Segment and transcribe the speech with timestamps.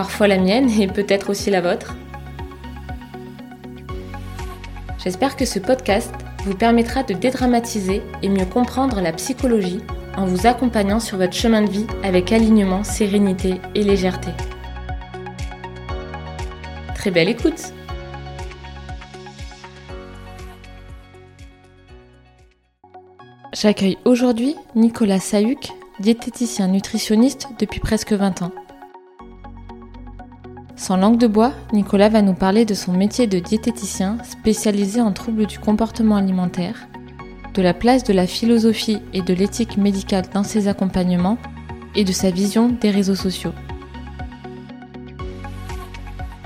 [0.00, 1.94] parfois la mienne et peut-être aussi la vôtre.
[4.96, 6.10] J'espère que ce podcast
[6.46, 9.80] vous permettra de dédramatiser et mieux comprendre la psychologie
[10.16, 14.30] en vous accompagnant sur votre chemin de vie avec alignement, sérénité et légèreté.
[16.94, 17.60] Très belle écoute
[23.52, 28.52] J'accueille aujourd'hui Nicolas Sahuc, diététicien nutritionniste depuis presque 20 ans.
[30.80, 35.12] Sans langue de bois, Nicolas va nous parler de son métier de diététicien spécialisé en
[35.12, 36.88] troubles du comportement alimentaire,
[37.52, 41.36] de la place de la philosophie et de l'éthique médicale dans ses accompagnements
[41.94, 43.52] et de sa vision des réseaux sociaux.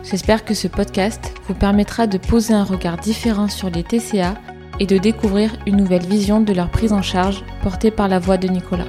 [0.02, 4.34] J'espère que ce podcast vous permettra de poser un regard différent sur les TCA
[4.80, 8.36] et de découvrir une nouvelle vision de leur prise en charge portée par la voix
[8.36, 8.88] de Nicolas.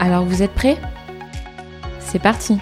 [0.00, 0.78] Alors vous êtes prêts?
[2.00, 2.58] C'est parti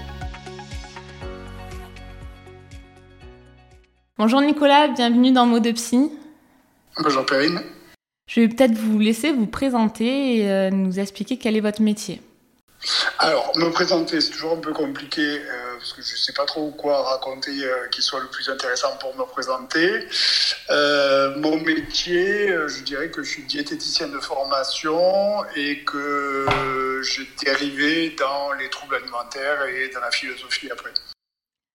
[4.24, 6.12] Bonjour Nicolas, bienvenue dans Mots de Psy.
[6.96, 7.60] Bonjour Perrine.
[8.28, 12.22] Je vais peut-être vous laisser vous présenter et euh, nous expliquer quel est votre métier.
[13.18, 16.44] Alors, me présenter, c'est toujours un peu compliqué euh, parce que je ne sais pas
[16.44, 20.06] trop quoi raconter euh, qui soit le plus intéressant pour me présenter.
[21.40, 26.46] mon métier, je dirais que je suis diététicien de formation et que
[27.02, 30.92] j'ai dérivé dans les troubles alimentaires et dans la philosophie après.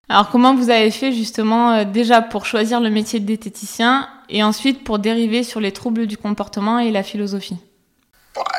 [0.08, 4.42] Alors comment vous avez fait justement euh, déjà pour choisir le métier de diététicien et
[4.42, 7.58] ensuite pour dériver sur les troubles du comportement et la philosophie?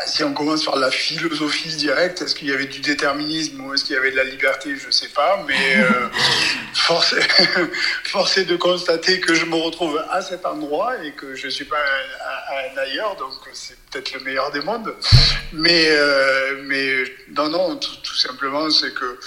[0.05, 3.85] Si on commence par la philosophie directe, est-ce qu'il y avait du déterminisme ou est-ce
[3.85, 4.75] qu'il y avait de la liberté?
[4.75, 6.09] Je ne sais pas, mais euh,
[6.73, 11.51] force, est, de constater que je me retrouve à cet endroit et que je ne
[11.51, 11.77] suis pas
[12.77, 14.93] ailleurs, donc c'est peut-être le meilleur des mondes.
[15.53, 17.03] Mais, euh, mais
[17.35, 19.19] non, non, tout simplement, c'est que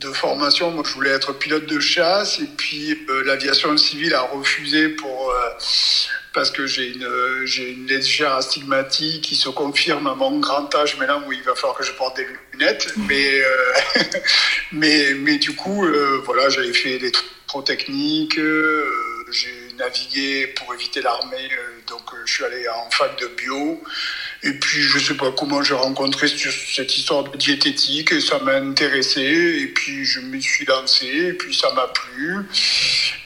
[0.00, 4.22] de formation, moi je voulais être pilote de chasse et puis euh, l'aviation civile a
[4.22, 5.50] refusé pour euh,
[6.32, 7.06] parce que j'ai une
[7.44, 11.54] j'ai une légère astigmatie qui se confirme à mon grand âge maintenant où il va
[11.54, 12.94] falloir que je porte des lunettes.
[12.96, 14.02] Mais euh,
[14.72, 15.86] mais mais du coup
[16.24, 18.40] voilà j'avais fait des trucs trop techniques
[19.30, 21.50] j'ai navigué pour éviter l'armée
[21.88, 23.82] donc je suis allé en fac de bio
[24.42, 28.54] et puis, je sais pas comment j'ai rencontré cette histoire de diététique et ça m'a
[28.54, 29.20] intéressé.
[29.20, 32.38] Et puis, je me suis lancé et puis ça m'a plu.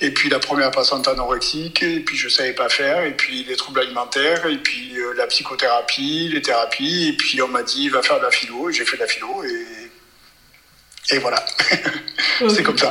[0.00, 3.04] Et puis, la première patiente anorexique et puis je savais pas faire.
[3.04, 7.10] Et puis, les troubles alimentaires et puis euh, la psychothérapie, les thérapies.
[7.10, 8.70] Et puis, on m'a dit, va faire de la philo.
[8.70, 11.46] Et j'ai fait de la philo et, et voilà.
[12.48, 12.90] C'est comme ça.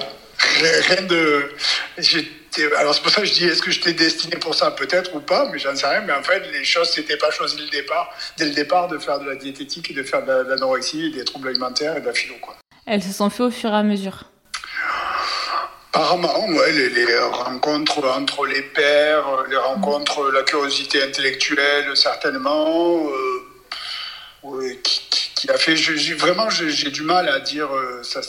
[0.88, 1.50] Rien de
[2.78, 5.16] alors c'est pour ça que je dis, est-ce que je t'ai destiné pour ça peut-être
[5.16, 6.02] ou pas, mais j'en sais rien.
[6.02, 9.20] Mais en fait, les choses n'étaient pas choisies le départ, dès le départ de faire
[9.20, 12.36] de la diététique et de faire de l'anorexie, des troubles alimentaires et de la philo.
[12.42, 12.56] Quoi.
[12.86, 14.26] Elles se sont faites au fur et à mesure.
[15.96, 23.08] Apparemment, ouais, les, rencontres entre les pairs, les rencontres, la curiosité intellectuelle, certainement,
[24.44, 25.76] euh, qui, a fait.
[26.16, 28.22] vraiment, j'ai du mal à dire euh, ça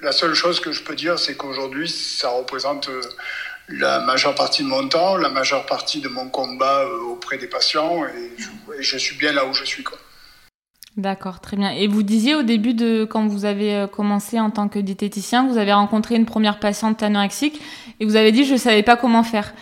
[0.00, 3.00] la seule chose que je peux dire, c'est qu'aujourd'hui, ça représente euh,
[3.68, 7.48] la majeure partie de mon temps, la majeure partie de mon combat euh, auprès des
[7.48, 8.32] patients, et
[8.80, 9.84] je, suis bien là où je suis.
[10.96, 11.70] D'accord, très bien.
[11.70, 15.46] Et vous disiez au début de quand vous avez euh, commencé en tant que diététicien,
[15.46, 17.60] vous avez rencontré une première patiente anorexique
[18.00, 19.52] et vous avez dit je ne savais pas comment faire.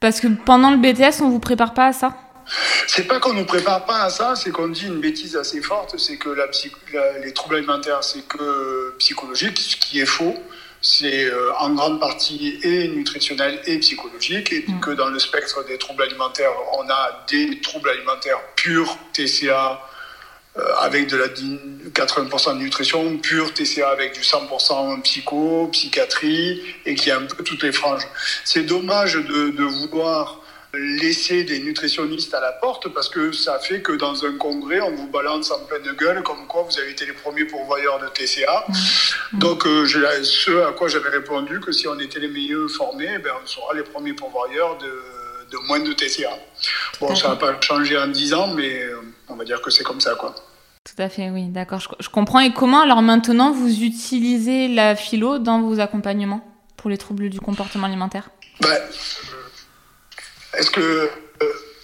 [0.00, 2.16] Parce que pendant le BTS, on ne vous prépare pas à ça?
[2.86, 5.98] C'est pas qu'on nous prépare pas à ça, c'est qu'on dit une bêtise assez forte,
[5.98, 6.46] c'est que la,
[7.24, 10.36] les troubles alimentaires, c'est que psychologique, ce qui est faux.
[10.84, 14.80] C'est euh, en grande partie et nutritionnel et psychologique, et mm.
[14.80, 19.80] que dans le spectre des troubles alimentaires, on a des troubles alimentaires purs, TCA,
[20.58, 26.96] euh, avec de la 80% de nutrition, pure TCA avec du 100% psycho, psychiatrie, et
[26.96, 28.06] qui a un peu toutes les franges.
[28.44, 30.41] C'est dommage de, de vouloir
[30.74, 34.94] laisser des nutritionnistes à la porte parce que ça fait que dans un congrès, on
[34.94, 38.64] vous balance en pleine gueule comme quoi vous avez été les premiers pourvoyeurs de TCA.
[38.68, 39.38] Mmh.
[39.38, 43.18] Donc, euh, ce à quoi j'avais répondu, que si on était les mieux formés, eh
[43.18, 44.90] ben, on sera les premiers pourvoyeurs de,
[45.52, 46.30] de moins de TCA.
[47.00, 48.96] Bon, ça n'a pas changé en 10 ans, mais euh,
[49.28, 50.34] on va dire que c'est comme ça, quoi.
[50.84, 52.40] Tout à fait, oui, d'accord, je, comprends.
[52.40, 56.44] Et comment alors maintenant vous utilisez la philo dans vos accompagnements
[56.76, 58.30] pour les troubles du comportement alimentaire?
[58.60, 58.80] Ben,
[60.54, 61.10] Est-ce que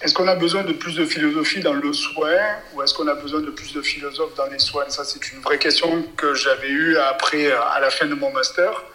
[0.01, 2.37] est-ce qu'on a besoin de plus de philosophie dans le soin
[2.73, 4.85] ou est-ce qu'on a besoin de plus de philosophes dans les soins?
[4.87, 8.85] Ça, c'est une vraie question que j'avais eue après, à la fin de mon master.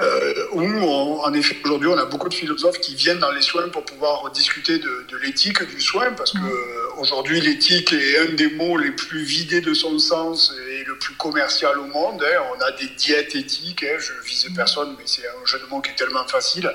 [0.00, 3.68] Euh, où, en effet, aujourd'hui, on a beaucoup de philosophes qui viennent dans les soins
[3.68, 6.98] pour pouvoir discuter de, de l'éthique du soin, parce que mmh.
[6.98, 10.50] aujourd'hui, l'éthique est un des mots les plus vidés de son sens
[10.84, 12.22] le plus commercial au monde.
[12.22, 12.42] Hein.
[12.56, 13.96] On a des diètes éthiques, hein.
[13.98, 14.54] je vise mmh.
[14.54, 16.70] personne, mais c'est un jeu de mots qui est tellement facile.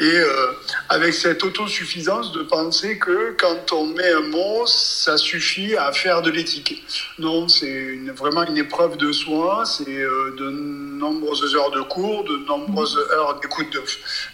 [0.00, 0.52] Et euh,
[0.88, 6.22] avec cette autosuffisance de penser que quand on met un mot, ça suffit à faire
[6.22, 6.84] de l'éthique.
[7.18, 12.36] Non, c'est vraiment une épreuve de soi, c'est euh, de nombreuses heures de cours, de
[12.46, 13.76] nombreuses heures d'écoute,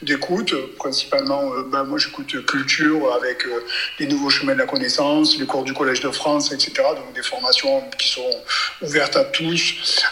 [0.03, 3.65] d'écoute principalement, euh, ben moi j'écoute culture avec euh,
[3.99, 6.73] les nouveaux chemins de la connaissance, les cours du Collège de France, etc.
[6.97, 8.31] Donc des formations qui sont
[8.83, 10.03] ouvertes à tous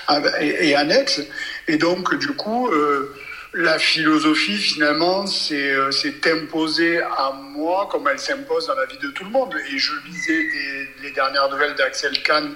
[0.41, 1.23] et, annexes.
[1.67, 3.15] Et donc du coup, euh,
[3.55, 5.91] la philosophie, finalement, c'est euh,
[6.27, 9.55] imposée à moi comme elle s'impose dans la vie de tout le monde.
[9.73, 10.47] Et je lisais
[11.03, 12.55] les dernières nouvelles d'Axel Kahn,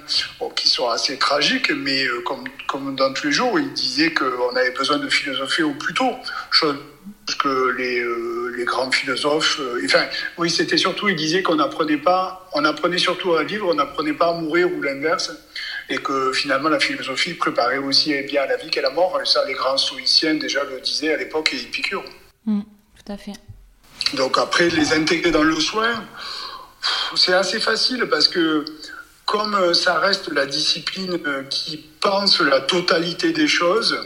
[0.55, 4.55] qui sont assez tragiques, mais euh, comme, comme dans tous les jours, il disait qu'on
[4.55, 6.15] avait besoin de philosopher au plus tôt.
[6.51, 6.77] Chose
[7.43, 9.61] que les, euh, les grands philosophes.
[9.85, 10.05] enfin,
[10.37, 14.13] oui, c'était surtout, il disait qu'on apprenait pas, on apprenait surtout à vivre, on n'apprenait
[14.13, 15.33] pas à mourir ou l'inverse
[15.93, 19.21] et que finalement la philosophie préparait aussi bien à la vie qu'à la mort.
[19.21, 22.05] Et ça, les grands stoïciens déjà le disaient à l'époque et Épicure.
[22.47, 23.33] Mm, tout à fait.
[24.15, 26.05] Donc après, les intégrer dans le soin,
[27.15, 28.65] c'est assez facile parce que
[29.27, 33.97] comme ça reste la discipline euh, qui pense la totalité des choses,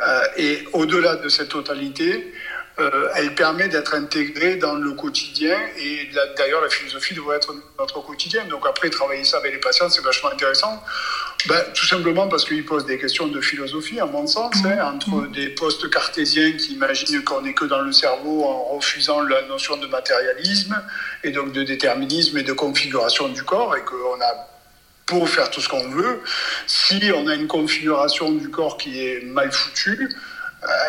[0.00, 2.32] euh, et au-delà de cette totalité,
[2.78, 8.00] euh, elle permet d'être intégrée dans le quotidien et d'ailleurs la philosophie devrait être notre
[8.00, 8.44] quotidien.
[8.46, 10.82] Donc après travailler ça avec les patients c'est vachement intéressant.
[11.48, 14.94] Ben, tout simplement parce qu'il pose des questions de philosophie à mon sens, hein, mmh.
[14.94, 15.32] entre mmh.
[15.32, 19.76] des postes cartésiens qui imaginent qu'on n'est que dans le cerveau en refusant la notion
[19.76, 20.80] de matérialisme
[21.24, 24.48] et donc de déterminisme et de configuration du corps et qu'on a
[25.06, 26.22] pour faire tout ce qu'on veut,
[26.66, 30.08] si on a une configuration du corps qui est mal foutue,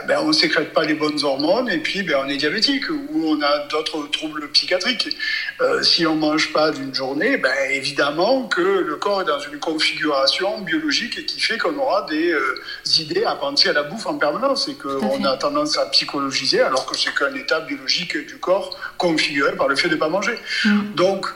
[0.08, 3.26] ben, on ne sécrète pas les bonnes hormones et puis ben, on est diabétique ou
[3.26, 5.18] on a d'autres troubles psychiatriques.
[5.62, 9.40] Euh, si on ne mange pas d'une journée, ben, évidemment que le corps est dans
[9.40, 12.62] une configuration biologique qui fait qu'on aura des euh,
[13.00, 16.86] idées à penser à la bouffe en permanence et qu'on a tendance à psychologiser alors
[16.86, 20.38] que c'est qu'un état biologique du corps configuré par le fait de ne pas manger.
[20.66, 20.94] Mm.
[20.96, 21.28] Donc,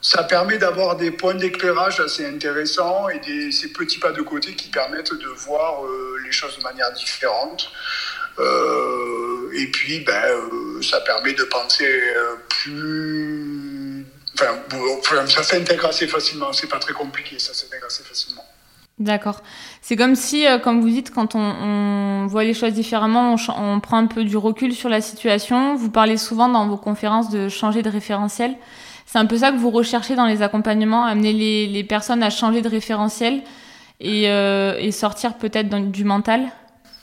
[0.00, 4.54] ça permet d'avoir des points d'éclairage assez intéressants et des, ces petits pas de côté
[4.54, 7.70] qui permettent de voir euh, les choses de manière différente.
[8.38, 11.88] Euh, et puis, ben, euh, ça permet de penser
[12.48, 14.06] plus.
[14.40, 16.52] Enfin, ça s'intègre assez facilement.
[16.52, 18.44] C'est pas très compliqué, ça s'intègre assez facilement.
[19.00, 19.42] D'accord.
[19.82, 23.98] C'est comme si, comme vous dites, quand on, voit les choses différemment, on, on, prend
[23.98, 25.74] un peu du recul sur la situation.
[25.74, 28.56] Vous parlez souvent dans vos conférences de changer de référentiel.
[29.10, 32.28] C'est un peu ça que vous recherchez dans les accompagnements, amener les, les personnes à
[32.28, 33.40] changer de référentiel
[34.00, 36.42] et, euh, et sortir peut-être du mental?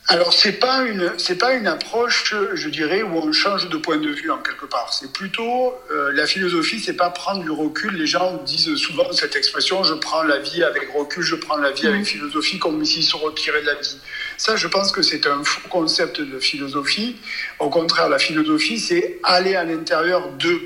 [0.08, 3.96] Alors c'est pas une c'est pas une approche, je dirais, où on change de point
[3.96, 4.92] de vue en quelque part.
[4.92, 7.96] C'est plutôt euh, la philosophie, c'est pas prendre du recul.
[7.96, 11.72] Les gens disent souvent cette expression "je prends la vie avec recul, je prends la
[11.72, 12.04] vie avec mmh.
[12.04, 13.98] philosophie", comme s'ils se retiraient de la vie.
[14.36, 17.16] Ça, je pense que c'est un faux concept de philosophie.
[17.58, 20.60] Au contraire, la philosophie, c'est aller à l'intérieur de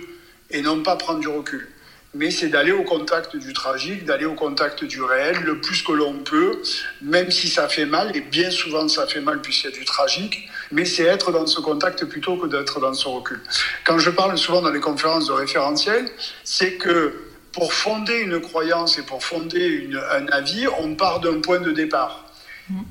[0.50, 1.68] et non pas prendre du recul.
[2.12, 5.92] Mais c'est d'aller au contact du tragique, d'aller au contact du réel le plus que
[5.92, 6.60] l'on peut,
[7.02, 9.84] même si ça fait mal, et bien souvent ça fait mal puisqu'il y a du
[9.84, 13.40] tragique, mais c'est être dans ce contact plutôt que d'être dans ce recul.
[13.84, 16.10] Quand je parle souvent dans les conférences de référentiel,
[16.42, 17.14] c'est que
[17.52, 21.70] pour fonder une croyance et pour fonder une, un avis, on part d'un point de
[21.72, 22.26] départ.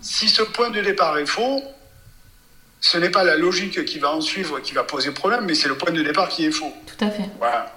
[0.02, 1.64] Si ce point de départ est faux,
[2.82, 5.68] ce n'est pas la logique qui va en suivre qui va poser problème, mais c'est
[5.68, 6.74] le point de départ qui est faux.
[6.86, 7.30] Tout à fait.
[7.38, 7.74] Voilà.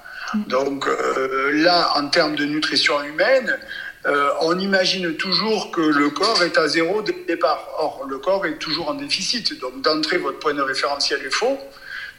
[0.47, 3.59] Donc euh, là, en termes de nutrition humaine,
[4.07, 7.69] euh, on imagine toujours que le corps est à zéro dès le départ.
[7.79, 9.61] Or, le corps est toujours en déficit.
[9.61, 11.59] Donc d'entrée, votre point de référentiel est faux.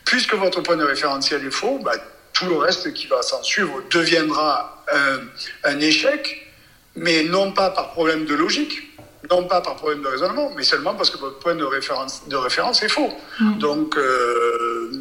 [0.06, 1.94] Puisque votre point de référentiel est faux, bah,
[2.34, 5.20] tout le reste qui va s'en suivre deviendra un,
[5.64, 6.52] un échec,
[6.96, 8.93] mais non pas par problème de logique,
[9.30, 12.36] non pas par problème de raisonnement, mais seulement parce que votre point de référence, de
[12.36, 13.12] référence est faux.
[13.40, 13.58] Mm.
[13.58, 14.92] Donc, euh,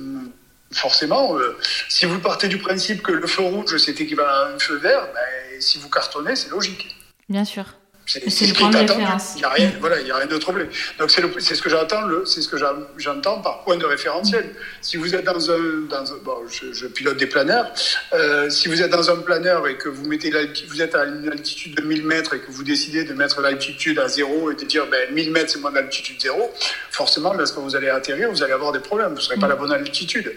[0.72, 1.56] forcément, euh,
[1.88, 5.08] si vous partez du principe que le feu rouge, c'est équivalent à un feu vert,
[5.12, 6.96] ben, si vous cartonnez, c'est logique.
[7.28, 7.64] Bien sûr.
[8.06, 9.32] C'est le point de référence.
[9.37, 10.66] Il n'y a rien, voilà, il y a rien de troublé.
[10.99, 12.56] Donc c'est ce que j'entends, c'est ce que
[12.97, 14.54] j'entends par point de référentiel.
[14.80, 17.73] Si vous êtes dans un, dans bon, je, pilote des planeurs.
[18.12, 20.32] Euh, si vous êtes dans un planeur et que vous mettez
[20.68, 23.99] vous êtes à une altitude de 1000 mètres et que vous décidez de mettre l'altitude
[23.99, 26.52] à zéro et de dire ben 1000 mètres c'est mon altitude zéro,
[26.90, 29.11] forcément lorsque vous allez atterrir, vous allez avoir des problèmes.
[29.11, 30.32] Vous ne serez pas à la bonne altitude.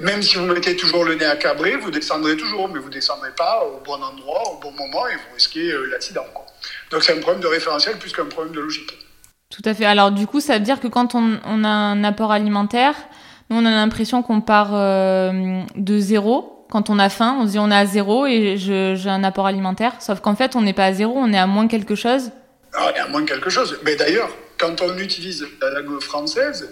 [0.00, 2.94] Même si vous mettez toujours le nez à cabrer, vous descendrez toujours, mais vous ne
[2.94, 6.26] descendrez pas au bon endroit, au bon moment, et vous risquez euh, l'accident.
[6.90, 8.98] Donc c'est un problème de référentiel plus qu'un problème de logique.
[9.50, 9.84] Tout à fait.
[9.84, 12.94] Alors du coup, ça veut dire que quand on, a un apport alimentaire,
[13.50, 16.66] nous on a l'impression qu'on part euh, de zéro.
[16.70, 19.46] Quand on a faim, on se dit on est à zéro et j'ai un apport
[19.46, 19.92] alimentaire.
[20.00, 22.30] Sauf qu'en fait, on n'est pas à zéro, on est à moins quelque chose.
[22.72, 23.78] Ah, on est à moins quelque chose.
[23.84, 26.68] Mais d'ailleurs, quand on utilise la langue française,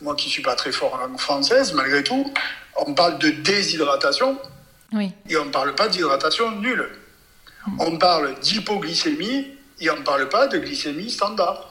[0.00, 2.32] moi qui suis pas très fort en langue française, malgré tout,
[2.86, 4.38] on parle de déshydratation.
[4.94, 5.12] Oui.
[5.28, 6.88] Et on ne parle pas d'hydratation nulle.
[7.78, 9.46] On parle d'hypoglycémie
[9.80, 11.68] et on ne parle pas de glycémie standard.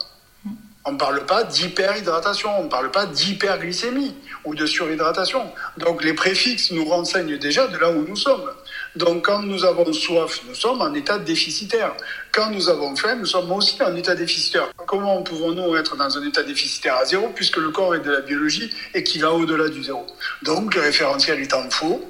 [0.84, 5.52] On ne parle pas d'hyperhydratation, on ne parle pas d'hyperglycémie ou de surhydratation.
[5.76, 8.50] Donc les préfixes nous renseignent déjà de là où nous sommes.
[8.96, 11.94] Donc quand nous avons soif, nous sommes en état déficitaire.
[12.32, 14.72] Quand nous avons faim, nous sommes aussi en état déficitaire.
[14.86, 18.20] Comment pouvons-nous être dans un état déficitaire à zéro puisque le corps est de la
[18.20, 20.04] biologie et qui va au-delà du zéro?
[20.42, 22.04] Donc le référentiel étant faux,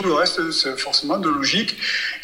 [0.00, 1.76] tout le reste, c'est forcément de logique,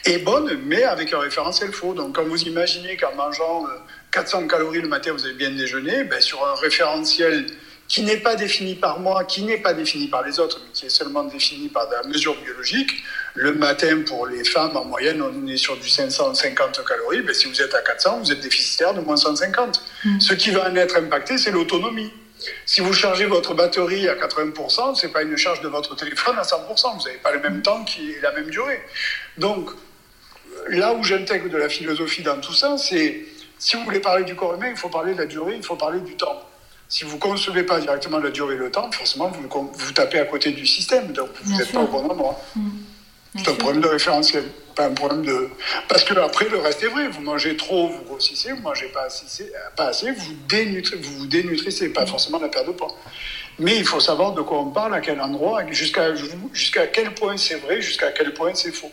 [0.04, 1.92] est bonne, mais avec un référentiel faux.
[1.92, 3.66] Donc, quand vous imaginez qu'en mangeant
[4.12, 7.46] 400 euh, calories le matin, vous avez bien déjeuné, ben, sur un référentiel
[7.88, 10.86] qui n'est pas défini par moi, qui n'est pas défini par les autres, mais qui
[10.86, 12.90] est seulement défini par la mesure biologique,
[13.34, 17.22] le matin, pour les femmes, en moyenne, on est sur du 550 calories.
[17.22, 19.82] Ben, si vous êtes à 400, vous êtes déficitaire de moins 150.
[20.04, 20.20] Mmh.
[20.20, 22.10] Ce qui va en être impacté, c'est l'autonomie.
[22.64, 26.36] Si vous chargez votre batterie à 80%, ce n'est pas une charge de votre téléphone
[26.38, 26.98] à 100%.
[26.98, 28.80] Vous n'avez pas le même temps qui est la même durée.
[29.38, 29.70] Donc,
[30.68, 33.24] là où j'intègre de la philosophie dans tout ça, c'est
[33.58, 35.76] si vous voulez parler du corps humain, il faut parler de la durée, il faut
[35.76, 36.42] parler du temps.
[36.88, 40.20] Si vous ne concevez pas directement la durée et le temps, forcément, vous, vous tapez
[40.20, 42.40] à côté du système, donc vous n'êtes pas au bon endroit.
[42.54, 42.70] Mmh.
[43.38, 45.48] C'est un problème de référentiel, pas un problème de.
[45.88, 47.08] Parce que après, le reste est vrai.
[47.08, 48.52] Vous mangez trop, vous grossissez.
[48.52, 50.96] Vous mangez pas assez, pas assez vous, dénutri...
[51.00, 52.94] vous vous dénutrissez, pas forcément la perte de poids.
[53.58, 56.14] Mais il faut savoir de quoi on parle, à quel endroit, jusqu'à
[56.52, 58.92] jusqu'à quel point c'est vrai, jusqu'à quel point c'est faux.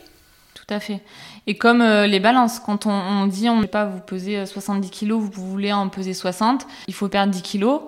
[0.53, 1.01] Tout à fait.
[1.47, 4.89] Et comme euh, les balances, quand on, dit on ne peut pas vous peser 70
[4.89, 7.81] kilos, vous voulez en peser 60, il faut perdre 10 kilos.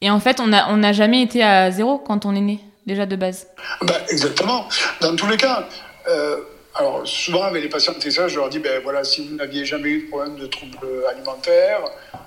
[0.00, 3.06] Et en fait, on n'a on jamais été à zéro quand on est né déjà
[3.06, 3.46] de base
[3.82, 4.68] bah, Exactement.
[5.00, 5.68] Dans tous les cas,
[6.08, 6.38] euh,
[6.74, 9.64] alors souvent avec les patients de ça, je leur dis, ben voilà, si vous n'aviez
[9.64, 11.82] jamais eu de problème de troubles alimentaires,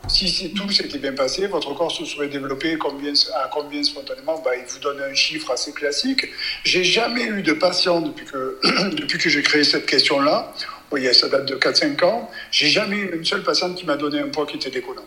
[0.07, 4.65] si tout s'était bien passé, votre corps se serait développé à combien spontanément bah, Il
[4.65, 6.27] vous donne un chiffre assez classique.
[6.63, 8.59] J'ai jamais eu de patient depuis que,
[8.95, 10.53] depuis que j'ai créé cette question-là.
[10.57, 12.29] Vous voyez, ça date de 4-5 ans.
[12.51, 15.05] J'ai jamais eu une seule patiente qui m'a donné un poids qui était déconnant.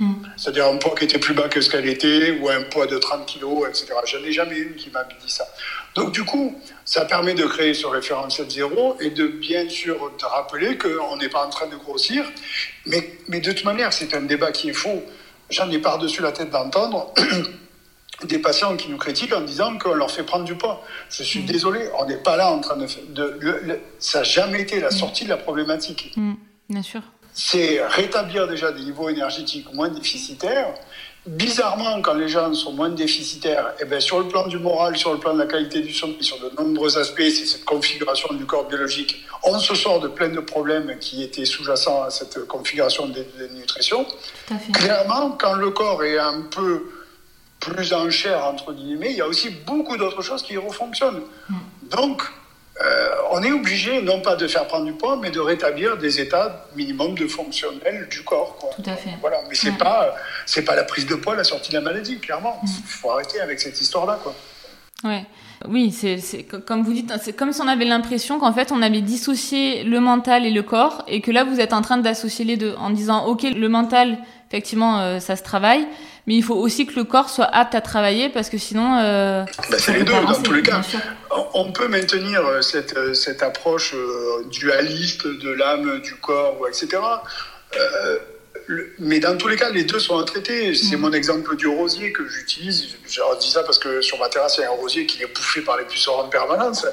[0.00, 0.14] Mm.
[0.36, 2.96] C'est-à-dire un poids qui était plus bas que ce qu'elle était, ou un poids de
[2.96, 3.92] 30 kg, etc.
[4.06, 5.46] Je n'ai jamais eu une qui m'a dit ça.
[5.94, 10.24] Donc du coup, ça permet de créer ce référentiel zéro et de bien sûr de
[10.24, 12.24] rappeler qu'on n'est pas en train de grossir.
[12.86, 15.02] Mais, mais de toute manière, c'est un débat qui est faux.
[15.50, 17.12] J'en ai par-dessus la tête d'entendre
[18.24, 20.82] des patients qui nous critiquent en disant qu'on leur fait prendre du poids.
[21.10, 21.46] Je suis mm.
[21.46, 22.86] désolé, on n'est pas là en train de...
[23.10, 24.92] de, ça n'a jamais été la mm.
[24.92, 26.16] sortie de la problématique.
[26.70, 30.74] bien sûr c'est rétablir déjà des niveaux énergétiques moins déficitaires.
[31.26, 34.96] Bizarrement, quand les gens sont moins déficitaires, et eh bien, sur le plan du moral,
[34.96, 38.32] sur le plan de la qualité du sommeil, sur de nombreux aspects, c'est cette configuration
[38.32, 39.22] du corps biologique.
[39.44, 44.06] On se sort de plein de problèmes qui étaient sous-jacents à cette configuration de, nutrition.
[44.72, 46.90] Clairement, quand le corps est un peu
[47.60, 51.20] plus en chair, entre guillemets, il y a aussi beaucoup d'autres choses qui refonctionnent.
[51.50, 51.54] Mm.
[51.90, 52.22] Donc,
[52.82, 56.20] euh, on est obligé non pas de faire prendre du poids, mais de rétablir des
[56.20, 58.56] états minimum de fonctionnel du corps.
[58.74, 59.10] Tout à fait.
[59.20, 60.14] Voilà, mais c'est pas
[60.46, 62.58] c'est pas la prise de poids la sortie de la maladie, clairement.
[62.62, 62.82] Il mm.
[62.86, 64.34] faut arrêter avec cette histoire-là, quoi.
[65.04, 65.24] Ouais.
[65.68, 69.02] Oui, c'est comme vous dites, c'est comme si on avait l'impression qu'en fait on avait
[69.02, 72.56] dissocié le mental et le corps, et que là vous êtes en train d'associer les
[72.56, 74.18] deux en disant ok le mental
[74.50, 75.86] effectivement euh, ça se travaille,
[76.26, 78.98] mais il faut aussi que le corps soit apte à travailler parce que sinon.
[78.98, 80.80] Euh, bah, c'est les deux, dans tous les cas.
[81.54, 83.94] On peut maintenir euh, cette, cette approche
[84.50, 87.00] dualiste de l'âme, du corps, etc.
[88.98, 90.74] mais dans tous les cas, les deux sont à traiter.
[90.74, 91.00] C'est mm.
[91.00, 92.96] mon exemple du rosier que j'utilise.
[93.06, 95.32] Je dis ça parce que sur ma terrasse, il y a un rosier qui est
[95.32, 96.84] bouffé par les pucerons en permanence.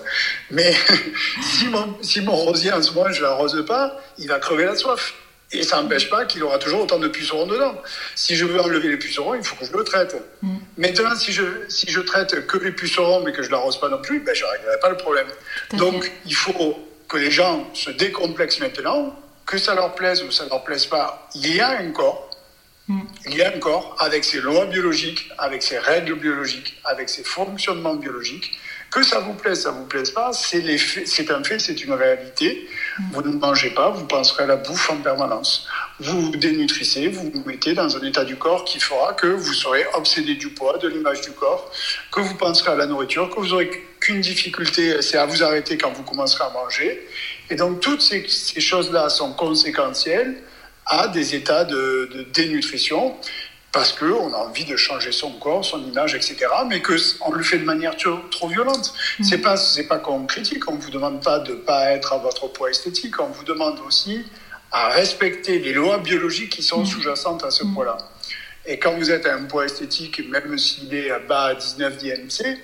[0.52, 0.76] Mais
[1.42, 4.66] si, mon, si mon rosier, en ce moment, je ne l'arrose pas, il va crever
[4.66, 5.16] la soif.
[5.52, 7.82] Et ça n'empêche pas qu'il aura toujours autant de pucerons dedans.
[8.16, 10.16] Si je veux enlever les pucerons, il faut que je le traite.
[10.42, 10.58] Mm.
[10.78, 13.88] Maintenant, si je, si je traite que les pucerons, mais que je ne l'arrose pas
[13.88, 15.28] non plus, ben, je ne réglerai pas le problème.
[15.74, 16.78] Donc, il faut
[17.08, 21.30] que les gens se décomplexent maintenant que ça leur plaise ou ça leur plaise pas,
[21.34, 22.30] il y a un corps.
[22.90, 23.02] Mm.
[23.28, 27.24] Il y a un corps avec ses lois biologiques, avec ses règles biologiques, avec ses
[27.24, 28.52] fonctionnements biologiques.
[28.98, 30.64] Que ça vous plaise, ça vous plaise pas, c'est
[31.30, 32.68] un fait, c'est une réalité.
[32.98, 33.04] Mm.
[33.12, 35.68] Vous ne mangez pas, vous penserez à la bouffe en permanence.
[36.00, 39.54] Vous vous dénutrissez, vous vous mettez dans un état du corps qui fera que vous
[39.54, 41.72] serez obsédé du poids, de l'image du corps,
[42.12, 45.78] que vous penserez à la nourriture, que vous aurez qu'une difficulté, c'est à vous arrêter
[45.78, 47.08] quand vous commencerez à manger.
[47.52, 50.38] Et donc toutes ces, choses-là sont conséquentielles
[50.88, 53.16] à des états de, de dénutrition
[53.72, 57.60] parce qu'on a envie de changer son corps, son image, etc., mais qu'on le fait
[57.60, 58.94] de manière trop, trop violente.
[59.20, 59.24] Mm.
[59.24, 62.14] C'est pas, c'est pas qu'on critique, on ne vous demande pas de ne pas être
[62.14, 64.26] à votre poids esthétique, on vous demande aussi
[64.72, 66.86] à respecter les lois biologiques qui sont mm.
[66.86, 67.74] sous-jacentes à ce mm.
[67.74, 67.98] poids-là.
[68.66, 72.42] Et quand vous êtes à un poids esthétique, même s'il est bas à 19 d'IMC,
[72.42, 72.56] il ne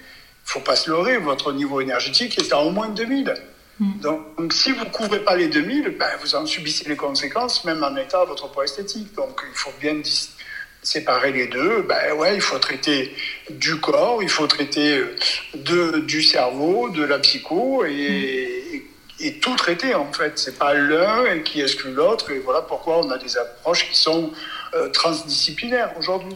[0.46, 3.34] faut pas se leurrer, votre niveau énergétique est à au moins 2000.
[3.80, 7.84] Donc, si vous ne couvrez pas les 2000, ben, vous en subissez les conséquences, même
[7.84, 9.14] en état à votre poids esthétique.
[9.16, 9.96] Donc il faut bien
[10.84, 13.16] séparer les deux, ben ouais, il faut traiter
[13.50, 15.16] du corps, il faut traiter euh,
[15.56, 18.86] de, du cerveau, de la psycho et,
[19.20, 20.34] et, tout traiter en fait.
[20.36, 24.32] C'est pas l'un qui exclut l'autre et voilà pourquoi on a des approches qui sont
[24.76, 26.36] euh, transdisciplinaires aujourd'hui,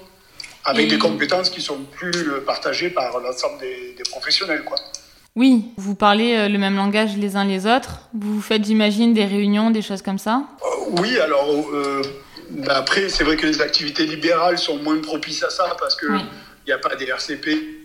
[0.64, 4.78] avec des compétences qui sont plus euh, partagées par l'ensemble des, des, professionnels quoi.
[5.36, 8.10] Oui, vous parlez le même langage les uns les autres.
[8.12, 10.42] Vous faites, j'imagine, des réunions, des choses comme ça?
[11.00, 11.48] Oui, alors
[12.50, 16.22] bah, après, c'est vrai que les activités libérales sont moins propices à ça parce qu'il
[16.66, 17.78] n'y a pas des RCP.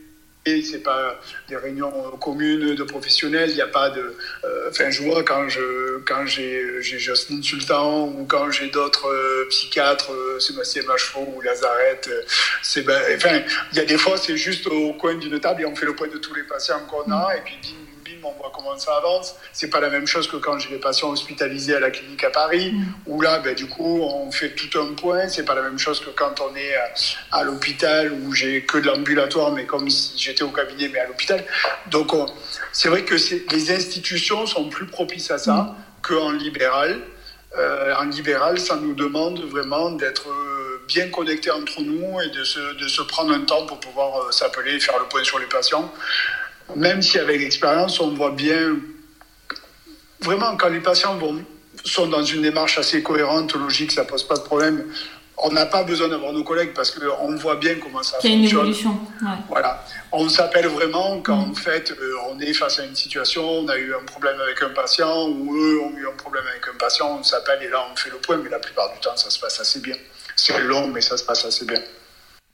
[0.45, 4.17] C'est pas des réunions communes de professionnels, il n'y a pas de.
[4.43, 9.47] Euh, enfin, je vois quand je quand j'ai Jocelyne Sultan ou quand j'ai d'autres euh,
[9.51, 12.11] psychiatres, euh, Sébastien Machereau ou Lazarette,
[12.61, 13.41] c'est ben, enfin,
[13.71, 15.95] il y a des fois c'est juste au coin d'une table et on fait le
[15.95, 17.77] point de tous les patients qu'on a et puis
[18.25, 19.37] on voit comment ça avance.
[19.53, 22.31] C'est pas la même chose que quand j'ai des patients hospitalisés à la clinique à
[22.31, 22.85] Paris, mm.
[23.07, 25.29] où là, ben, du coup, on fait tout un point.
[25.29, 26.75] C'est pas la même chose que quand on est
[27.31, 31.07] à, l'hôpital, où j'ai que de l'ambulatoire, mais comme si j'étais au cabinet, mais à
[31.07, 31.45] l'hôpital.
[31.91, 32.13] Donc,
[32.73, 33.15] c'est vrai que
[33.53, 35.77] les institutions sont plus propices à ça mm.
[36.03, 37.01] qu'en libéral.
[37.59, 42.45] Euh, en libéral, ça nous demande vraiment d'être euh, bien connectés entre nous et de
[42.45, 45.39] se, de se prendre un temps pour pouvoir euh, s'appeler et faire le point sur
[45.39, 45.93] les patients
[46.77, 48.77] même si avec l'expérience, on voit bien,
[50.21, 51.19] vraiment, quand les patients
[51.85, 54.85] sont dans une démarche assez cohérente, logique, ça pose pas de problème.
[55.45, 58.33] On n'a pas besoin d'avoir nos collègues parce qu'on voit bien comment ça fonctionne.
[58.33, 59.01] Il y a une évolution.
[59.49, 59.85] Voilà.
[60.13, 63.77] On s'appelle vraiment quand, en fait, euh, on est face à une situation, on a
[63.77, 67.19] eu un problème avec un patient ou eux ont eu un problème avec un patient,
[67.19, 68.37] on s'appelle et là, on fait le point.
[68.37, 69.97] Mais la plupart du temps, ça se passe assez bien.
[70.37, 71.81] C'est long, mais ça se passe assez bien.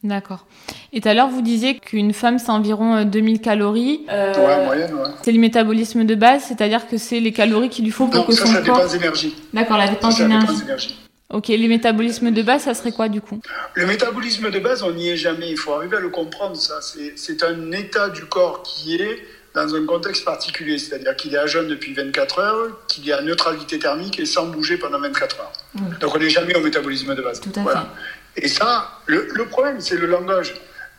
[0.05, 0.47] D'accord.
[0.93, 4.07] Et tout à l'heure, vous disiez qu'une femme, c'est environ 2000 euh, calories.
[4.11, 5.09] Euh, ouais, moyenne, ouais.
[5.23, 8.27] C'est le métabolisme de base, c'est-à-dire que c'est les calories qu'il lui faut pour non,
[8.27, 8.77] que ça, son ça corps...
[8.77, 9.35] dépense d'énergie.
[9.53, 10.99] D'accord, la dépense d'énergie.
[11.31, 13.41] Ok, les métabolismes de base, ça serait quoi du coup?
[13.75, 15.51] Le métabolisme de base, on n'y est jamais.
[15.51, 16.81] Il faut arriver à le comprendre, ça.
[16.81, 19.19] C'est un état du corps qui est
[19.55, 23.23] dans un contexte particulier, c'est-à-dire qu'il est à jeûne depuis 24 heures, qu'il est à
[23.23, 25.53] neutralité thermique et sans bouger pendant 24 heures.
[26.01, 27.41] Donc on n'est jamais au métabolisme de base.
[27.41, 27.79] Tout à fait.
[28.43, 30.55] Et ça, le, problème, c'est le langage.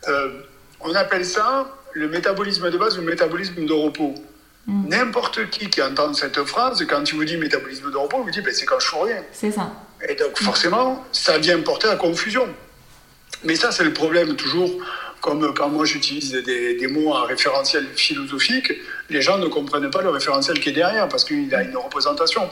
[0.08, 0.42] Euh,
[0.80, 4.14] on appelle ça le métabolisme de base ou le métabolisme de repos.
[4.66, 4.88] Mm.
[4.88, 8.30] N'importe qui qui entend cette phrase, quand tu vous dis métabolisme de repos, il vous
[8.30, 9.22] dit ben, c'est quand je fais rien.
[9.32, 9.72] C'est ça.
[10.08, 12.48] Et donc forcément, ça vient porter à confusion.
[13.44, 14.70] Mais ça, c'est le problème toujours
[15.20, 18.72] comme quand moi j'utilise des, mots à référentiel philosophique,
[19.10, 22.48] les gens ne comprennent pas le référentiel qui est derrière parce qu'il a une représentation.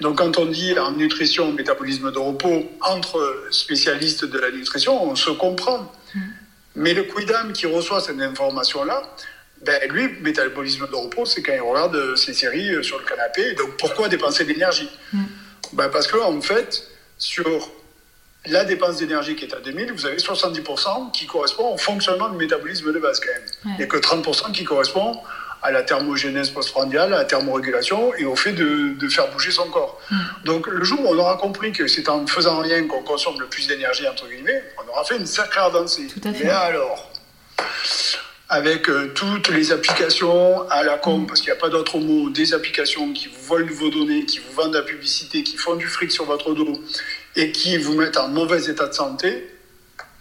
[0.00, 5.16] Donc quand on dit en nutrition, métabolisme de repos, entre spécialistes de la nutrition, on
[5.16, 5.92] se comprend.
[6.14, 6.20] Mm.
[6.76, 9.02] Mais le quidam qui reçoit cette information-là,
[9.64, 13.54] ben lui, métabolisme de repos, c'est quand il regarde ses séries sur le canapé.
[13.54, 14.90] Donc pourquoi dépenser de l'énergie?
[15.12, 15.24] Mm.
[15.72, 16.86] ben Parce qu'en en fait,
[17.18, 17.70] sur
[18.46, 22.36] la dépense d'énergie qui est à 2000, vous avez 70% qui correspond au fonctionnement du
[22.36, 23.76] métabolisme de base quand même.
[23.76, 25.18] N'y a que 30% qui correspond
[25.62, 30.00] à la thermogénèse postprandiale, à la thermorégulation et au fait de, faire bouger son corps.
[30.10, 30.16] Hmm.
[30.44, 33.46] Donc le jour où on aura compris que c'est en faisant rien qu'on consomme le
[33.46, 36.06] plus d'énergie, entre guillemets, on aura fait une sacrée avancée.
[36.24, 37.10] Mais alors,
[38.48, 41.26] avec euh, toutes les applications à la com, hmm.
[41.26, 44.38] parce qu'il n'y a pas d'autre mot, des applications qui vous volent vos données, qui
[44.38, 46.80] vous vendent de la publicité, qui font du fric sur votre dos,
[47.36, 49.48] et qui vous mettent en mauvais état de santé,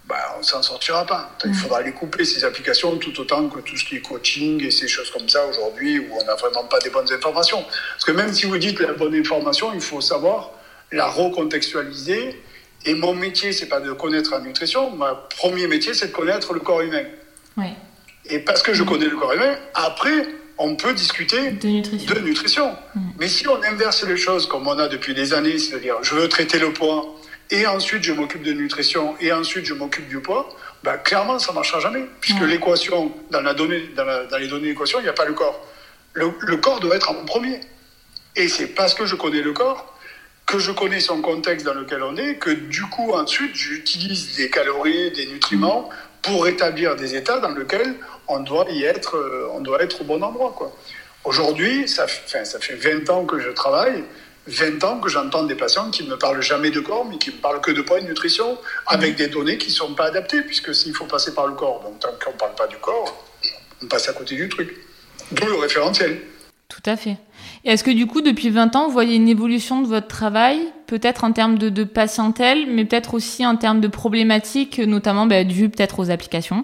[0.06, 1.32] bah, on ne s'en sortira pas.
[1.45, 4.72] Il faudra les couper, ces applications, tout autant que tout ce qui est coaching et
[4.72, 7.63] ces choses comme ça aujourd'hui où on n'a vraiment pas des bonnes informations.
[7.93, 10.52] Parce que même si vous dites la bonne information, il faut savoir
[10.91, 12.41] la recontextualiser.
[12.86, 14.89] Et mon métier, c'est pas de connaître la nutrition.
[14.89, 17.06] Mon premier métier, c'est de connaître le corps humain.
[18.26, 20.28] Et parce que je connais le corps humain, après,
[20.60, 22.13] on peut discuter de nutrition.
[22.13, 22.76] De nutrition.
[23.17, 26.28] Mais si on inverse les choses comme on a depuis des années, c'est-à-dire je veux
[26.28, 27.15] traiter le poids
[27.50, 31.52] et ensuite je m'occupe de nutrition et ensuite je m'occupe du poids, bah, clairement ça
[31.52, 32.06] ne marchera jamais.
[32.19, 35.65] Puisque l'équation, dans, la donnée, dans, les données d'équation, il n'y a pas le corps.
[36.13, 37.62] Le, le, corps doit être en premier.
[38.36, 39.95] Et c'est parce que je connais le corps
[40.45, 44.50] que je connais son contexte dans lequel on est, que du coup ensuite j'utilise des
[44.50, 45.89] calories, des nutriments
[46.21, 47.95] pour établir des états dans lesquels
[48.27, 50.55] on doit y être, euh, on doit être au bon endroit.
[51.23, 54.03] Aujourd'hui, ça, fait 20 ans que je travaille,
[54.47, 57.32] 20 ans que j'entends des patients qui ne me parlent jamais de corps, mais qui
[57.32, 60.05] me parlent que de poids et de nutrition, avec des données qui ne sont pas
[60.05, 62.77] adaptées, puisque s'il faut passer par le corps, donc tant qu'on ne parle pas du
[62.77, 63.25] corps,
[63.82, 64.75] on passe à côté du truc.
[65.32, 66.21] D'où le référentiel.
[66.67, 67.17] Tout à fait.
[67.65, 70.60] Et est-ce que du coup, depuis 20 ans, vous voyez une évolution de votre travail,
[70.88, 76.00] peut-être en termes de, patientèle, mais peut-être aussi en termes de problématiques, notamment bah, peut-être
[76.00, 76.63] aux applications?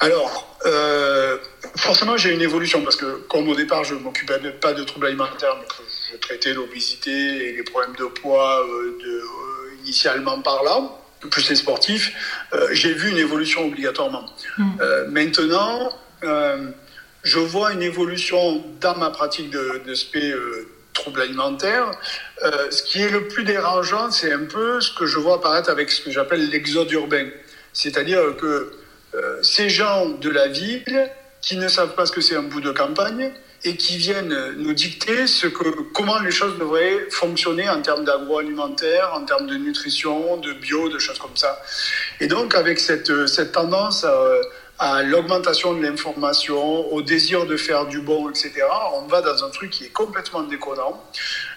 [0.00, 1.38] Alors, euh,
[1.76, 5.06] forcément, j'ai une évolution parce que, comme au départ, je ne m'occupais pas de troubles
[5.06, 10.40] alimentaires, mais que je traitais l'obésité et les problèmes de poids euh, de, euh, initialement
[10.42, 10.82] par là,
[11.30, 12.12] plus les sportifs,
[12.70, 14.26] j'ai vu une évolution obligatoirement.
[14.58, 14.76] Mmh.
[15.08, 15.90] maintenant,
[17.26, 20.68] je vois une évolution dans ma pratique de, de SP euh,
[21.20, 21.90] alimentaires.
[22.44, 25.68] Euh, ce qui est le plus dérangeant, c'est un peu ce que je vois apparaître
[25.68, 27.28] avec ce que j'appelle l'exode urbain.
[27.72, 28.72] C'est-à-dire que
[29.14, 31.10] euh, ces gens de la ville
[31.42, 33.32] qui ne savent pas ce que c'est un bout de campagne
[33.64, 39.12] et qui viennent nous dicter ce que, comment les choses devraient fonctionner en termes d'agroalimentaire,
[39.14, 41.60] en termes de nutrition, de bio, de choses comme ça.
[42.20, 44.14] Et donc avec cette, cette tendance à
[44.78, 48.52] à l'augmentation de l'information, au désir de faire du bon, etc.,
[48.94, 51.02] on va dans un truc qui est complètement déconnant.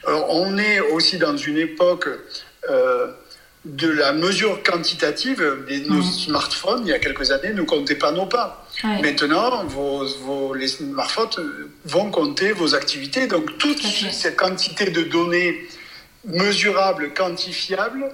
[0.08, 2.08] Euh, on est aussi dans une époque
[2.70, 3.08] euh,
[3.66, 5.66] de la mesure quantitative.
[5.68, 6.04] Les, nos mmh.
[6.04, 8.66] smartphones, il y a quelques années, ne comptaient pas nos pas.
[8.84, 13.28] Maintenant, vos, vos, les smartphones vont compter vos activités.
[13.28, 15.68] Donc, toute cette quantité de données
[16.24, 18.10] mesurables, quantifiables,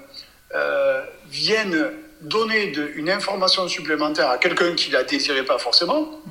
[0.55, 1.91] euh, viennent
[2.27, 6.21] donner de, une information supplémentaire à quelqu'un qui ne la désirait pas forcément,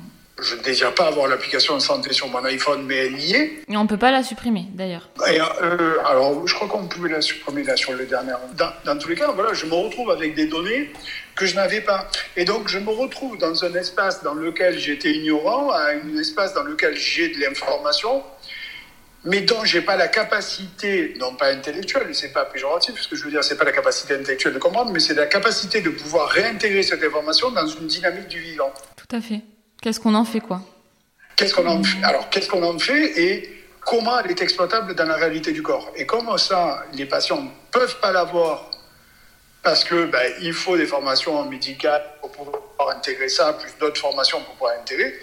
[0.41, 3.63] je ne désire pas avoir l'application de santé sur mon iPhone, mais elle y est.
[3.69, 5.09] Et on ne peut pas la supprimer, d'ailleurs.
[5.21, 8.33] Euh, alors, je crois qu'on pouvait la supprimer là sur le dernier.
[8.57, 10.91] Dans, dans, tous les cas, voilà, je me retrouve avec des données
[11.35, 12.09] que je n'avais pas.
[12.35, 16.53] Et donc, je me retrouve dans un espace dans lequel j'étais ignorant, à un espace
[16.53, 18.21] dans lequel j'ai de l'information,
[19.25, 23.23] mais dont j'ai pas la capacité, non pas intellectuelle, c'est pas péjoratif, ce que je
[23.23, 26.29] veux dire, c'est pas la capacité intellectuelle de comprendre, mais c'est la capacité de pouvoir
[26.29, 28.71] réintégrer cette information dans une dynamique du vivant.
[28.95, 29.41] Tout à fait.
[29.81, 30.61] Qu'est-ce qu'on en fait, quoi?
[31.35, 32.03] Qu'est-ce qu'on en fait?
[32.03, 35.91] Alors, qu'est-ce qu'on en fait et comment elle est exploitable dans la réalité du corps?
[35.95, 38.69] Et comment ça, les patients ne peuvent pas l'avoir?
[39.63, 44.41] Parce que ben, il faut des formations médicales pour pouvoir intégrer ça, plus d'autres formations
[44.41, 45.13] pour pouvoir intégrer.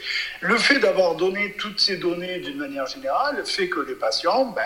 [0.41, 4.63] Le fait d'avoir donné toutes ces données d'une manière générale fait que les patients ben,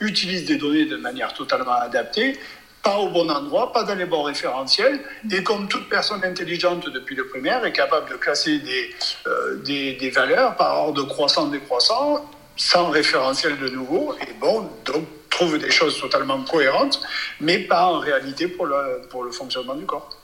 [0.00, 2.38] utilisent des données de manière totalement adaptée,
[2.82, 7.16] pas au bon endroit, pas dans les bons référentiels, et comme toute personne intelligente depuis
[7.16, 8.90] le primaire est capable de classer des,
[9.26, 15.06] euh, des, des valeurs par ordre croissant décroissant, sans référentiel de nouveau, et bon, donc
[15.38, 17.00] trouve des choses totalement cohérentes,
[17.40, 20.17] mais pas en réalité pour le, pour le fonctionnement du corps.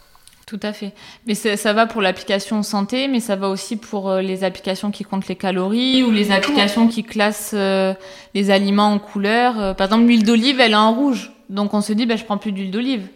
[0.54, 0.92] Tout à fait.
[1.26, 5.02] Mais ça va pour l'application santé, mais ça va aussi pour euh, les applications qui
[5.02, 7.92] comptent les calories ou les applications qui classent euh,
[8.34, 9.60] les aliments en couleur.
[9.60, 11.32] Euh, par exemple, l'huile d'olive, elle est en rouge.
[11.48, 13.08] Donc on se dit, ben, je prends plus d'huile d'olive.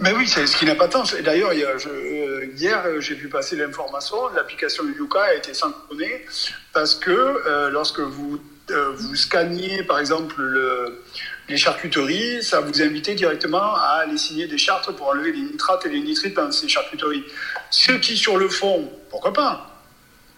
[0.00, 1.14] Mais oui, c'est ce qui n'a pas de sens.
[1.14, 1.68] D'ailleurs, hier,
[2.98, 6.24] j'ai vu passer l'information, l'application Yuka a été sanctionnée
[6.72, 8.40] parce que lorsque vous,
[8.96, 11.04] vous scannez, par exemple, le,
[11.50, 15.84] les charcuteries, ça vous invitait directement à aller signer des chartes pour enlever les nitrates
[15.84, 17.24] et les nitrites dans ces charcuteries.
[17.70, 19.82] Ce qui, sur le fond, pourquoi pas?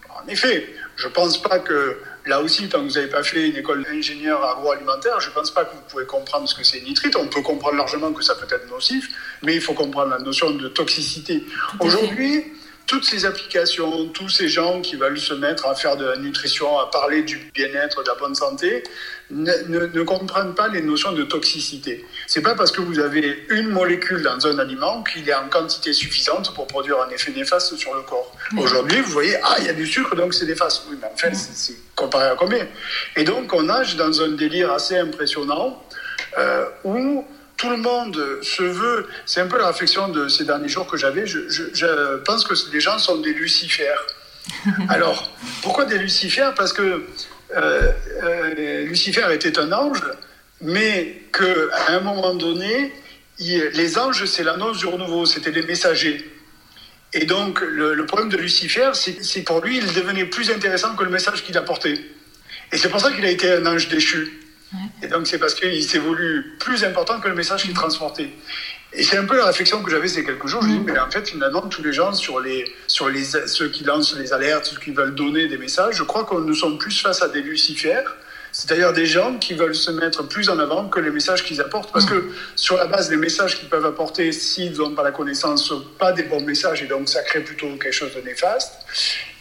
[0.09, 3.47] En effet, je ne pense pas que, là aussi, tant que vous n'avez pas fait
[3.47, 6.81] une école d'ingénieur agroalimentaire, je ne pense pas que vous pouvez comprendre ce que c'est
[6.81, 7.15] nitrite.
[7.15, 9.09] On peut comprendre largement que ça peut être nocif,
[9.43, 11.45] mais il faut comprendre la notion de toxicité.
[11.79, 12.43] Aujourd'hui,
[12.87, 16.77] toutes ces applications, tous ces gens qui veulent se mettre à faire de la nutrition,
[16.79, 18.83] à parler du bien-être, de la bonne santé,
[19.31, 22.05] ne, comprennent pas les notions de toxicité.
[22.27, 25.93] C'est pas parce que vous avez une molécule dans un aliment qu'il est en quantité
[25.93, 28.35] suffisante pour produire un effet néfaste sur le corps.
[28.57, 30.83] Aujourd'hui, vous voyez, ah, il y a du sucre, donc c'est néfaste.
[30.89, 32.67] Oui, mais en fait, c'est comparé à combien?
[33.15, 35.81] Et donc, on nage dans un délire assez impressionnant
[36.37, 37.25] euh, où
[37.63, 39.07] tout le monde se veut.
[39.25, 41.25] C'est un peu la réflexion de ces derniers jours que j'avais.
[41.25, 44.05] Je, pense que les gens sont des lucifères.
[44.89, 46.53] Alors, pourquoi des lucifères?
[46.55, 47.05] Parce que
[47.55, 50.03] euh, euh, Lucifer était un ange,
[50.59, 52.93] mais qu'à un moment donné,
[53.39, 56.29] les anges, c'est l'annonce du renouveau, c'était les messagers.
[57.13, 61.11] Et donc, le, problème de Lucifer, c'est pour lui, il devenait plus intéressant que le
[61.11, 61.97] message qu'il apportait.
[62.73, 64.42] Et c'est pour ça qu'il a été un ange déchu.
[65.01, 68.31] Et donc, c'est parce qu'il s'est voulu plus important que le message qu'il transportait.
[68.93, 70.61] Et c'est un peu la réflexion que j'avais ces quelques jours.
[70.61, 73.69] Je me dis, mais en fait, finalement, tous les gens, sur, les, sur les, ceux
[73.69, 76.77] qui lancent les alertes, ceux qui veulent donner des messages, je crois que nous sommes
[76.77, 78.15] plus face à des lucifères
[78.53, 81.91] c'est-à-dire des gens qui veulent se mettre plus en avant que les messages qu'ils apportent.
[81.91, 85.73] Parce que sur la base des messages qu'ils peuvent apporter, s'ils n'ont pas la connaissance,
[85.97, 88.73] pas des bons messages et donc ça crée plutôt quelque chose de néfaste.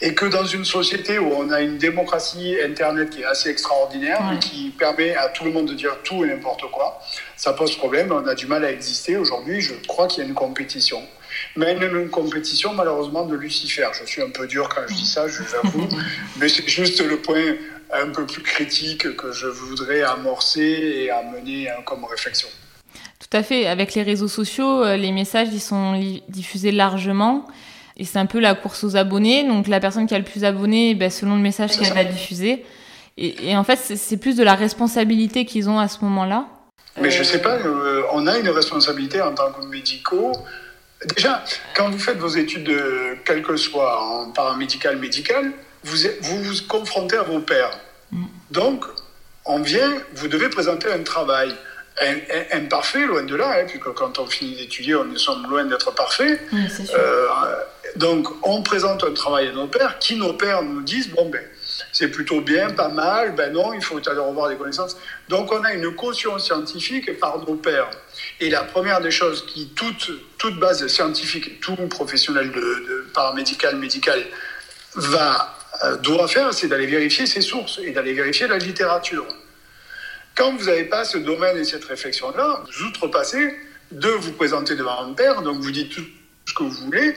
[0.00, 4.38] Et que dans une société où on a une démocratie Internet qui est assez extraordinaire
[4.40, 6.98] qui permet à tout le monde de dire tout et n'importe quoi,
[7.36, 8.10] ça pose problème.
[8.12, 9.18] On a du mal à exister.
[9.18, 11.02] Aujourd'hui, je crois qu'il y a une compétition
[11.56, 13.88] mais une, compétition malheureusement de Lucifer.
[14.00, 15.88] Je suis un peu dur quand je dis ça, je vous avoue,
[16.38, 17.54] mais c'est juste le point
[17.92, 22.48] un peu plus critique que je voudrais amorcer et amener hein, comme réflexion.
[23.18, 23.66] Tout à fait.
[23.66, 27.46] Avec les réseaux sociaux, euh, les messages ils sont diffusés largement.
[27.96, 29.46] Et c'est un peu la course aux abonnés.
[29.46, 32.64] Donc la personne qui a le plus d'abonnés, ben, selon le message qu'elle va diffuser.
[33.18, 36.46] Et, en fait, c'est plus de la responsabilité qu'ils ont à ce moment-là.
[36.98, 40.32] Mais je sais pas, euh, on a une responsabilité en tant que médicaux.
[41.14, 45.52] Déjà, quand vous faites vos études, de, quel que soit en paramédical, médical,
[45.84, 47.78] vous, vous vous confrontez à vos pairs.
[48.10, 48.24] Mm.
[48.50, 48.84] Donc,
[49.44, 51.54] on vient, vous devez présenter un travail.
[52.52, 55.94] Imparfait, loin de là, hein, puisque quand on finit d'étudier, on est sommes loin d'être
[55.94, 56.40] parfait.
[56.94, 57.26] Euh,
[57.96, 61.42] donc, on présente un travail à nos pères, qui nos pères nous disent bon, ben,
[61.92, 64.96] c'est plutôt bien, pas mal, ben non, il faut aller revoir des connaissances.
[65.28, 67.90] Donc, on a une caution scientifique par nos pères.
[68.40, 73.76] Et la première des choses qui, toute, toute base scientifique, tout professionnel de, de paramédical,
[73.76, 74.24] médical,
[74.94, 75.58] va
[76.02, 79.26] doit faire, c'est d'aller vérifier ses sources et d'aller vérifier la littérature.
[80.34, 83.54] Quand vous n'avez pas ce domaine et cette réflexion-là, vous outrepassez
[83.90, 86.04] de vous présenter devant un père, donc vous dites tout
[86.46, 87.14] ce que vous voulez.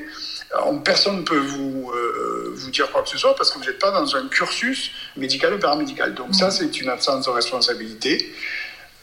[0.84, 3.80] personne ne peut vous, euh, vous dire quoi que ce soit parce que vous n'êtes
[3.80, 6.14] pas dans un cursus médical ou paramédical.
[6.14, 8.34] Donc ça, c'est une absence de responsabilité.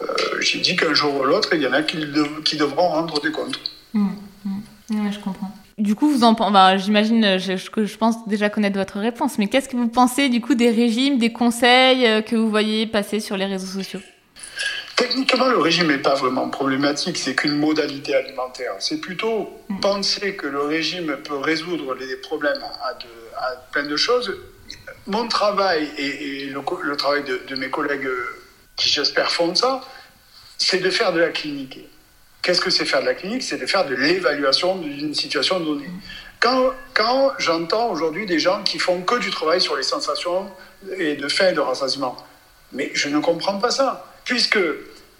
[0.03, 1.97] Euh, j'ai dit qu'un jour ou l'autre, il y en a qui,
[2.57, 3.61] devront rendre des comptes.
[3.95, 4.11] Mmh,
[4.45, 5.13] mmh.
[5.13, 5.55] je comprends.
[5.79, 9.47] Du coup, vous en bah, j'imagine que je, je, pense déjà connaître votre réponse, mais
[9.49, 13.21] qu'est-ce que vous pensez du coup des régimes, des conseils euh, que vous voyez passer
[13.21, 14.01] sur les réseaux sociaux?
[14.97, 18.73] Techniquement, le régime n'est pas vraiment problématique, c'est qu'une modalité alimentaire.
[18.79, 19.81] C'est plutôt mm.
[19.81, 23.09] penser que le régime peut résoudre les problèmes à, de,
[23.73, 24.37] plein de choses.
[25.07, 28.27] Mon travail et, le, travail de, de, mes collègues euh,
[28.77, 29.81] qui j'espère font ça,
[30.59, 31.79] c'est de faire de la clinique.
[32.43, 33.43] Qu'est-ce que c'est faire de la clinique?
[33.43, 35.91] C'est de faire de l'évaluation d'une situation donnée.
[36.41, 40.51] Quand, quand j'entends aujourd'hui des gens qui font que du travail sur les sensations
[40.99, 42.17] et de faim et de rassasiement,
[42.73, 44.59] mais je ne comprends pas ça, puisque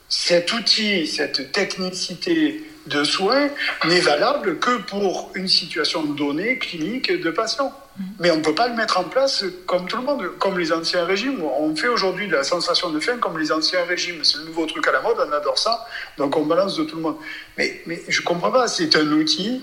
[0.09, 3.49] cet outil, cette technicité de soins
[3.85, 7.73] n'est valable que pour une situation donnée clinique de patient.
[8.19, 10.73] Mais on ne peut pas le mettre en place comme tout le monde, comme les
[10.73, 11.43] anciens régimes.
[11.43, 14.25] On fait aujourd'hui de la sensation de faim comme les anciens régimes.
[14.25, 16.97] C'est le nouveau truc à la mode, on adore ça, donc on balance de tout
[16.97, 17.17] le monde.
[17.59, 19.63] Mais, mais je ne comprends pas, c'est un outil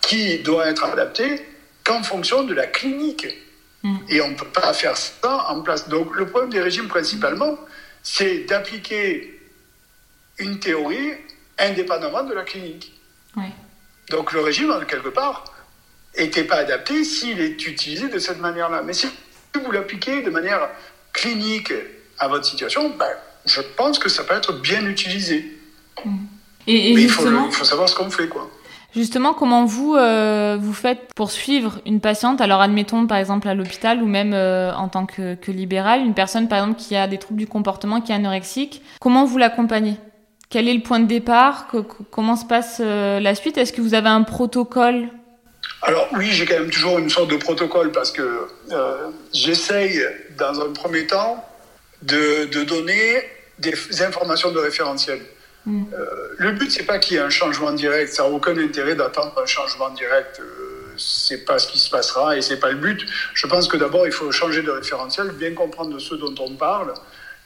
[0.00, 1.42] qui doit être adapté
[1.84, 3.26] qu'en fonction de la clinique.
[3.82, 3.96] Mm.
[4.08, 5.88] Et on ne peut pas faire ça en place.
[5.88, 7.58] Donc le problème des régimes principalement,
[8.02, 9.38] c'est d'appliquer
[10.38, 11.12] une théorie
[11.58, 12.92] indépendamment de la clinique.
[14.10, 15.44] Donc le régime, quelque part,
[16.18, 18.82] n'était pas adapté s'il est utilisé de cette manière-là.
[18.84, 19.08] Mais si
[19.54, 20.68] vous l'appliquez de manière
[21.12, 21.72] clinique
[22.18, 23.06] à votre situation, ben,
[23.44, 25.58] je pense que ça peut être bien utilisé.
[26.04, 26.16] Mm.
[26.68, 27.22] Et, Mais il faut,
[27.64, 28.50] savoir ce qu'on fait, quoi.
[28.94, 32.40] Justement, comment vous euh, vous faites pour suivre une patiente?
[32.40, 36.14] Alors, admettons par exemple à l'hôpital ou même euh, en tant que, que libéral, une
[36.14, 38.82] personne par exemple qui a des troubles du comportement, qui est anorexique.
[38.98, 39.96] Comment vous l'accompagnez?
[40.48, 41.66] Quel est le point de départ?
[42.10, 43.58] Comment se passe euh, la suite?
[43.58, 45.08] Est-ce que vous avez un protocole?
[45.82, 50.02] Alors oui, j'ai quand même toujours une sorte de protocole parce que euh, j'essaye
[50.38, 51.44] dans un premier temps
[52.02, 53.22] de, donner
[53.58, 55.20] des informations de référentiel.
[55.64, 55.84] Mm.
[55.92, 56.06] Euh,
[56.38, 58.12] le but, c'est pas qu'il y ait un changement direct.
[58.12, 60.40] Ça n'a aucun intérêt d'attendre un changement direct.
[60.40, 63.06] Euh, c'est pas ce qui se passera et c'est pas le but.
[63.34, 66.54] Je pense que d'abord, il faut changer de référentiel, bien comprendre de ce dont on
[66.54, 66.94] parle.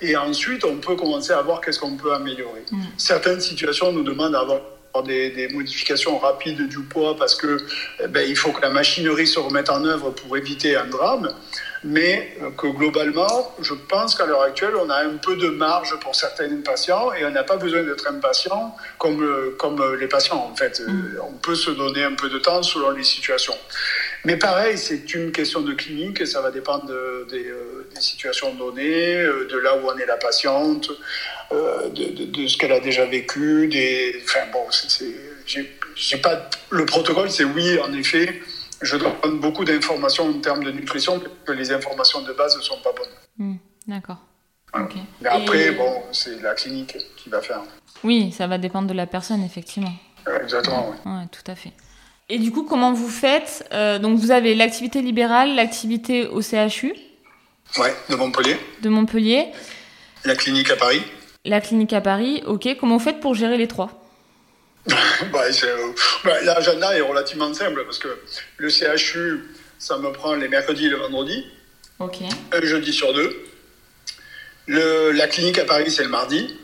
[0.00, 2.64] Et ensuite, on peut commencer à voir qu'est-ce qu'on peut améliorer.
[2.70, 2.82] Mm.
[2.96, 4.60] Certaines situations nous demandent d'avoir
[5.04, 7.58] des, des, modifications rapides du poids parce que
[8.02, 11.32] eh ben, il faut que la machinerie se remette en œuvre pour éviter un drame,
[11.84, 15.94] mais euh, que globalement, je pense qu'à l'heure actuelle, on a un peu de marge
[16.00, 20.50] pour certains patients et on n'a pas besoin d'être impatient comme, euh, comme les patients
[20.52, 20.80] en fait.
[20.80, 21.18] Mm.
[21.22, 23.56] On peut se donner un peu de temps selon les situations.
[24.24, 26.86] Mais pareil, c'est une question de clinique, ça va dépendre
[27.30, 30.90] des, euh, des, situations données, de là où en est la patiente.
[31.52, 33.66] Euh, de, de, ce qu'elle a déjà vécu.
[33.66, 34.66] Des, enfin bon,
[35.46, 38.40] j'ai pas le protocole, c'est oui, en effet,
[38.80, 42.62] je donne beaucoup d'informations en termes de nutrition, parce que les informations de base ne
[42.62, 43.08] sont pas bonnes.
[43.38, 43.56] Hmm,
[43.88, 44.18] d'accord.
[45.20, 47.62] Mais après, bon, c'est la clinique qui va faire.
[48.04, 49.92] Oui, ça va dépendre de la personne, effectivement.
[50.42, 51.10] Exactement, oui.
[51.32, 51.72] tout à fait.
[52.32, 56.94] Et du coup, comment vous faites euh, Donc, vous avez l'activité libérale, l'activité au CHU
[57.76, 58.56] Ouais, de Montpellier.
[58.82, 59.48] De Montpellier.
[60.24, 61.02] La clinique à Paris.
[61.44, 62.68] La clinique à Paris, ok.
[62.78, 63.90] Comment vous faites pour gérer les trois?
[65.32, 65.92] Bah, euh,
[66.24, 68.08] bah, L'agenda est relativement simple parce que
[68.56, 69.44] le CHU,
[69.78, 71.44] ça me prend les mercredis et le vendredi.
[71.98, 72.18] Ok.
[72.52, 73.44] Un jeudi sur deux.
[74.66, 76.56] Le, la clinique à Paris, c'est le mardi.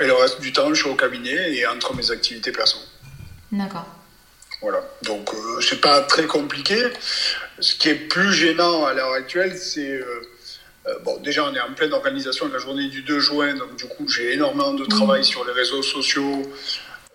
[0.00, 2.78] Et le reste du temps, je suis au cabinet et entre mes activités perso.
[3.50, 3.86] D'accord.
[4.64, 4.82] Voilà.
[5.02, 6.76] Donc, euh, c'est pas très compliqué.
[7.60, 9.90] Ce qui est plus gênant à l'heure actuelle, c'est.
[9.90, 10.22] Euh,
[10.86, 13.76] euh, bon, déjà, on est en pleine organisation de la journée du 2 juin, donc
[13.76, 15.24] du coup, j'ai énormément de travail mmh.
[15.24, 16.50] sur les réseaux sociaux.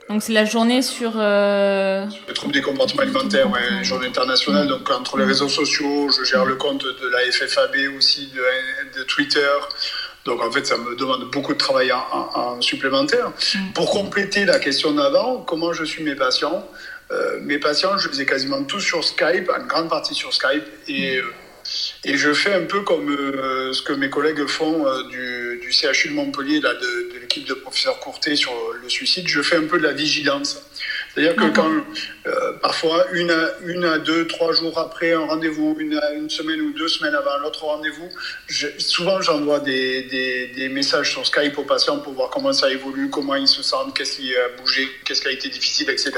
[0.10, 1.14] Donc, c'est la journée sur.
[1.16, 2.06] Euh...
[2.28, 4.68] Le trouble des comportements alimentaires, ouais, journée internationale.
[4.68, 9.04] Donc, entre les réseaux sociaux, je gère le compte de la FFAB aussi, de, de
[9.06, 9.50] Twitter.
[10.26, 13.30] Donc en fait, ça me demande beaucoup de travail en, supplémentaire.
[13.30, 13.72] Mmh.
[13.74, 16.68] Pour compléter la question d'avant, comment je suis mes patients?
[17.12, 20.64] Euh, Mes patients, je les ai quasiment tous sur Skype, en grande partie sur Skype.
[20.88, 21.20] Et, mmh.
[21.20, 21.32] euh,
[22.06, 26.10] et je fais un peu comme euh, ce que mes collègues font du, du, CHU
[26.10, 29.28] de Montpellier, là, de, de l'équipe de professeur Courtet sur le suicide.
[29.28, 30.64] Je fais un peu de la vigilance.
[31.14, 31.70] C'est-à-dire que quand
[32.62, 36.74] parfois une à, une à deux, trois jours après un rendez-vous, une, une semaine ou
[36.74, 38.10] deux semaines avant l'autre rendez-vous,
[38.78, 43.10] souvent j'envoie des, des, des, messages sur Skype aux patients pour voir comment ça évolue,
[43.10, 46.12] comment ils se sentent, qu'est-ce qui a bougé, qu'est-ce qui a été difficile, etc.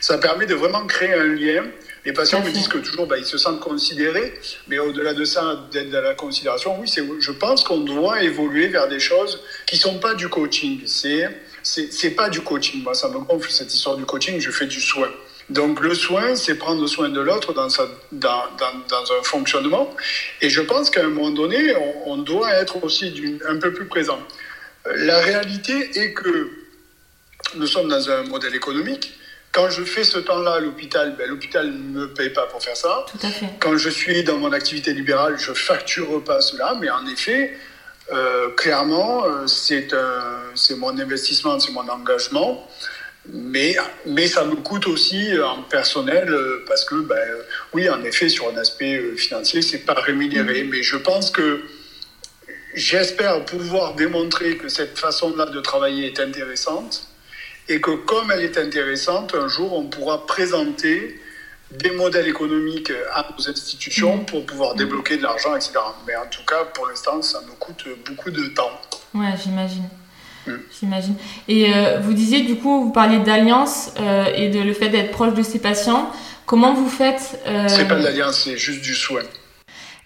[0.00, 1.64] Ça permet de vraiment créer un lien.
[2.04, 4.32] Les patients me disent que toujours, bah, ils se sentent considérés,
[4.68, 8.88] mais au-delà de ça, d'être dans la considération, oui, je pense qu'on doit évoluer vers
[8.88, 10.82] des choses qui sont pas du coaching.
[10.86, 11.28] C'est
[11.62, 12.82] c'est pas du coaching.
[12.82, 14.40] Moi, ça me gonfle cette histoire du coaching.
[14.40, 15.08] Je fais du soin.
[15.50, 19.94] Donc le soin, c'est prendre soin de l'autre dans, dans, dans, dans, un fonctionnement.
[20.42, 24.18] Et je pense qu'à un moment donné, on, doit être aussi un peu plus présent.
[24.94, 26.50] La réalité est que
[27.54, 29.17] nous sommes dans un modèle économique.
[29.52, 32.76] Quand je fais ce temps-là à l'hôpital, ben, l'hôpital ne me paye pas pour faire
[32.76, 33.06] ça.
[33.10, 33.46] Tout à fait.
[33.60, 36.76] Quand je suis dans mon activité libérale, je facture pas cela.
[36.80, 37.56] Mais en effet,
[38.12, 42.68] euh, clairement, euh, c'est mon investissement, c'est mon engagement.
[43.30, 46.34] Mais, mais ça me coûte aussi en personnel
[46.66, 47.28] parce que, ben,
[47.74, 50.62] oui, en effet, sur un aspect financier, c'est pas rémunéré.
[50.62, 50.70] Mm-hmm.
[50.70, 51.62] Mais je pense que
[52.74, 57.08] j'espère pouvoir démontrer que cette façon-là de travailler est intéressante
[57.68, 61.20] et que comme elle est intéressante, un jour, on pourra présenter
[61.70, 64.24] des modèles économiques à nos institutions mm.
[64.24, 64.78] pour pouvoir mm.
[64.78, 65.72] débloquer de l'argent, etc.
[66.06, 68.70] Mais en tout cas, pour l'instant, ça me coûte beaucoup de temps.
[69.14, 69.88] Ouais, j'imagine.
[70.46, 70.52] Mm.
[70.80, 71.14] J'imagine.
[71.46, 75.10] Et euh, vous disiez, du coup, vous parliez d'alliance euh, et de le fait d'être
[75.10, 76.10] proche de ces patients.
[76.46, 77.68] Comment vous faites euh...
[77.68, 79.20] C'est pas de l'alliance, c'est juste du soin.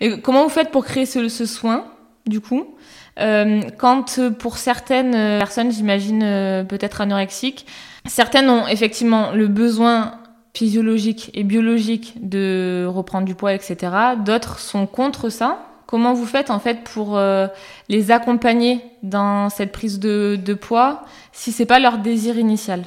[0.01, 1.87] Et comment vous faites pour créer ce, ce soin,
[2.27, 2.77] du coup?
[3.17, 6.21] Quand pour certaines personnes, j'imagine
[6.69, 7.67] peut-être anorexiques,
[8.07, 10.19] certaines ont effectivement le besoin
[10.55, 13.77] physiologique et biologique de reprendre du poids, etc.
[14.25, 15.67] D'autres sont contre ça.
[15.87, 17.47] Comment vous faites en fait pour euh,
[17.89, 22.85] les accompagner dans cette prise de, de poids si c'est pas leur désir initial?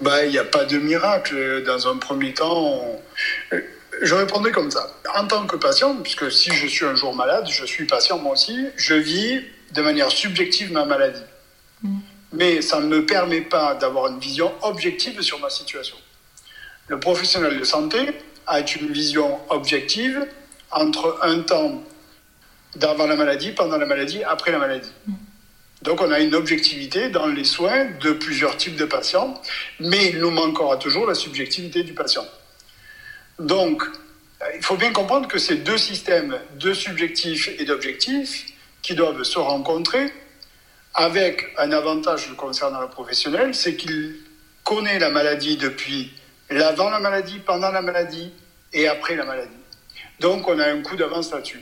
[0.00, 1.62] Bah, il n'y a pas de miracle.
[1.66, 2.80] Dans un premier temps,
[4.02, 4.90] je répondrai comme ça.
[5.14, 8.32] En tant que patient, puisque si je suis un jour malade, je suis patient moi
[8.32, 11.22] aussi, je vis de manière subjective ma maladie.
[11.82, 11.98] Mm.
[12.32, 15.96] Mais ça ne me permet pas d'avoir une vision objective sur ma situation.
[16.88, 17.98] Le professionnel de santé
[18.46, 20.26] a une vision objective
[20.70, 21.82] entre un temps
[22.76, 24.92] d'avant la maladie, pendant la maladie, après la maladie.
[25.82, 29.40] Donc on a une objectivité dans les soins de plusieurs types de patients,
[29.80, 32.24] mais il nous manquera toujours la subjectivité du patient.
[33.38, 33.82] Donc
[34.54, 38.46] il faut bien comprendre que ces deux systèmes de subjectif et d'objectif
[38.82, 40.12] qui doivent se rencontrer
[40.94, 44.16] avec un avantage concernant le professionnel, c'est qu'il
[44.64, 46.12] connaît la maladie depuis
[46.50, 48.32] l'avant la maladie, pendant la maladie
[48.72, 49.50] et après la maladie.
[50.20, 51.60] Donc on a un coup d'avance là-dessus.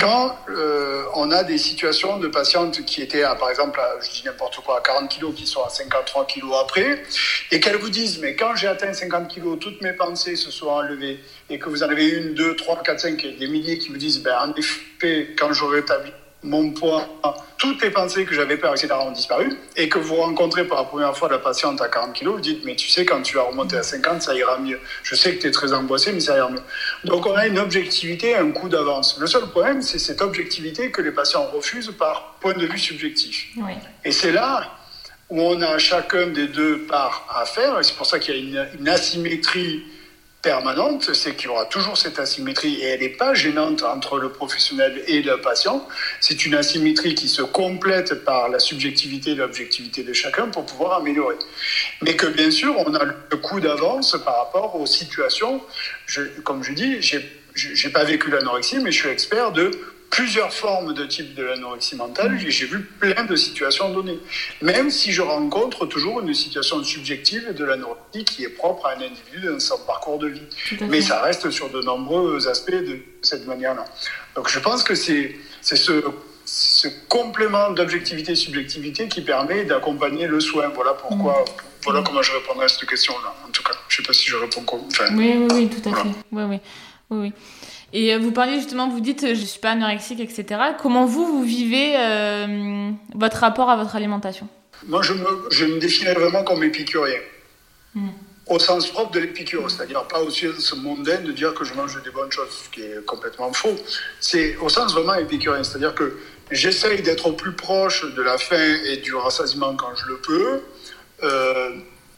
[0.00, 4.22] Quand euh, on a des situations de patientes qui étaient, à, par exemple, je dis
[4.24, 7.04] n'importe quoi, à 40 kilos, qui sont à 53 kilos après,
[7.52, 10.66] et qu'elles vous disent, mais quand j'ai atteint 50 kilos, toutes mes pensées se sont
[10.66, 13.96] enlevées, et que vous en avez une, deux, trois, quatre, cinq, des milliers qui vous
[13.96, 16.10] disent, ben, en effet, quand j'aurai établi
[16.44, 17.08] mon poids,
[17.56, 20.84] toutes les pensées que j'avais peur, etc., ont disparu, et que vous rencontrez pour la
[20.84, 23.44] première fois la patiente à 40 kg, vous dites, mais tu sais, quand tu vas
[23.44, 24.78] remonter à 50, ça ira mieux.
[25.02, 26.62] Je sais que tu es très angoissé, mais ça ira mieux.
[27.04, 29.18] Donc on a une objectivité, un coup d'avance.
[29.18, 33.48] Le seul problème, c'est cette objectivité que les patients refusent par point de vue subjectif.
[34.04, 34.70] Et c'est là
[35.30, 38.58] où on a chacun des deux parts à faire, et c'est pour ça qu'il y
[38.58, 39.82] a une, une asymétrie
[40.44, 44.28] permanente, c'est qu'il y aura toujours cette asymétrie et elle n'est pas gênante entre le
[44.28, 45.88] professionnel et le patient.
[46.20, 50.98] C'est une asymétrie qui se complète par la subjectivité et l'objectivité de chacun pour pouvoir
[51.00, 51.36] améliorer.
[52.02, 55.62] Mais que bien sûr, on a le coup d'avance par rapport aux situations.
[56.44, 59.70] Comme je dis, j'ai pas vécu l'anorexie, mais je suis expert de
[60.14, 64.20] plusieurs formes de type de l'anorexie mentale et j'ai vu plein de situations données.
[64.62, 69.00] Même si je rencontre toujours une situation subjective de l'anorexie qui est propre à un
[69.00, 70.42] individu dans son parcours de vie.
[70.88, 73.84] Mais ça reste sur de nombreux aspects de cette manière-là.
[74.36, 76.04] Donc je pense que c'est ce,
[76.44, 80.68] ce complément d'objectivité et subjectivité qui permet d'accompagner le soin.
[80.68, 81.42] Voilà pourquoi.
[81.42, 81.62] Mm.
[81.82, 83.34] Voilà comment je répondrai à cette question-là.
[83.46, 84.64] En tout cas, je ne sais pas si je réponds.
[84.86, 86.08] Enfin, oui, oui, oui, tout à fait.
[86.32, 86.60] Oui, oui.
[87.10, 87.32] oui, oui.
[87.94, 90.60] Et euh, vous parliez justement, vous dites, euh, je suis pas anorexique, etc.
[90.82, 94.48] Comment vous, vous vivez euh, votre rapport à votre alimentation?
[94.88, 97.20] Moi, je me, je me définirais vraiment comme épicurien.
[97.94, 98.08] Hmm.
[98.48, 102.02] Au sens propre de l'épicure, c'est-à-dire pas au sens mondain de dire que je mange
[102.02, 103.76] des bonnes choses, ce qui est complètement faux.
[104.20, 106.18] C'est au sens vraiment épicurien, c'est-à-dire que
[106.50, 110.60] j'essaye d'être au plus proche de la faim et du rassasiement quand je le peux.
[111.22, 111.70] Euh,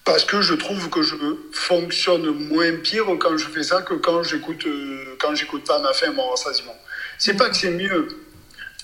[0.07, 1.17] parce que je trouve que je
[1.53, 5.93] fonctionne moins pire quand je fais ça que quand j'écoute euh, quand j'écoute pas ma
[5.93, 6.77] faim mon rassasiement.
[7.19, 8.07] C'est pas que c'est mieux.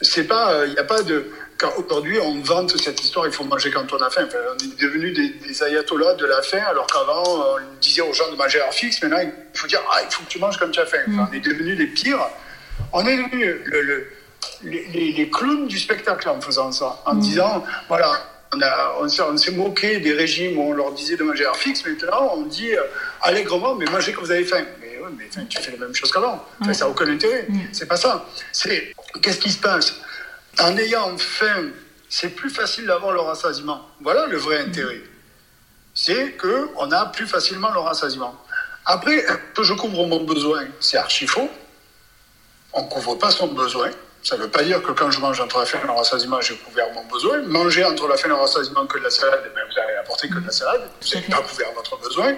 [0.01, 1.31] C'est pas il euh, a pas de
[1.89, 4.27] aujourd'hui on vante cette histoire il faut manger quand on a faim.
[4.35, 8.37] on est devenu des, ayatollahs de la faim alors qu'avant on disait aux gens de
[8.37, 9.01] manger à fixe.
[9.01, 11.05] Maintenant il faut dire ah il faut que tu manges quand tu as faim.
[11.07, 11.29] Mm.
[11.31, 12.27] on est devenu les pires.
[12.93, 14.09] On est devenu le,
[14.65, 17.21] les, les, clowns du spectacle en faisant ça, en mm.
[17.21, 18.13] disant voilà
[18.53, 22.33] on, on s'est moqué des régimes où on leur disait de manger à fixe, maintenant
[22.35, 22.83] on dit euh,
[23.23, 24.65] allègrement, mais mangez quand vous avez faim.
[24.81, 26.45] Mais, ouais, mais tu fais la même chose qu'avant.
[26.73, 27.47] ça n'a aucun intérêt.
[27.73, 28.27] C'est pas ça.
[28.53, 28.93] C'est
[29.23, 29.95] qu'est-ce qui se passe?
[30.59, 31.71] En ayant faim,
[32.09, 33.89] c'est plus facile d'avoir le rassasiement.
[34.01, 35.01] Voilà le vrai intérêt.
[35.95, 38.35] C'est qu'on a plus facilement le rassasiement.
[38.85, 39.25] Après,
[39.55, 41.49] que je couvre mon besoin, c'est archi faux.
[42.73, 43.91] On ne couvre pas son besoin.
[44.23, 46.41] Ça ne veut pas dire que quand je mange entre la faim et le rassasiement,
[46.41, 47.43] j'ai couvert mon besoin.
[47.43, 49.97] Manger entre la faim et le rassasiement que de la salade, eh ben, vous n'avez
[49.97, 52.37] apporté que de la salade, vous n'avez pas couvert votre besoin.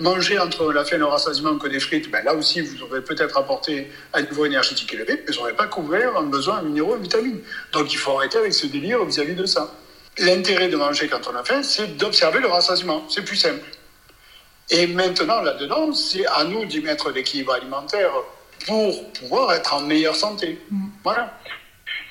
[0.00, 3.02] Manger entre la faim et le rassasiement que des frites, ben, là aussi, vous aurez
[3.02, 6.96] peut-être apporté un niveau énergétique élevé, mais vous n'aurez pas couvert un besoin en minéraux
[6.96, 7.40] et vitamines.
[7.70, 9.72] Donc il faut arrêter avec ce délire vis-à-vis de ça.
[10.18, 13.06] L'intérêt de manger quand on a faim, c'est d'observer le rassasiement.
[13.08, 13.64] C'est plus simple.
[14.68, 18.10] Et maintenant, là-dedans, c'est à nous d'y mettre l'équilibre alimentaire
[18.66, 20.58] pour pouvoir être en meilleure santé.
[20.70, 20.86] Mm.
[21.04, 21.38] Voilà.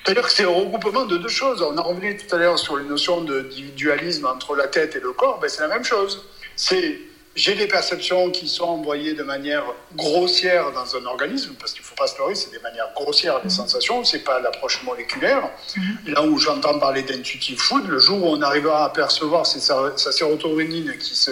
[0.04, 1.62] C'est-à-dire que c'est un regroupement de deux choses.
[1.62, 5.12] On a revenu tout à l'heure sur une notion d'individualisme entre la tête et le
[5.12, 6.26] corps, ben c'est la même chose.
[6.56, 6.98] C'est
[7.36, 9.62] j'ai des perceptions qui sont envoyées de manière
[9.94, 13.40] grossière dans un organisme, parce qu'il ne faut pas se leurrer, c'est des manières grossières
[13.40, 13.50] des mmh.
[13.50, 15.48] sensations, c'est pas l'approche moléculaire.
[15.76, 15.82] Mmh.
[16.08, 20.98] Là où j'entends parler d'intuitive food, le jour où on arrivera à percevoir sa, sérotonine
[20.98, 21.30] qui, se,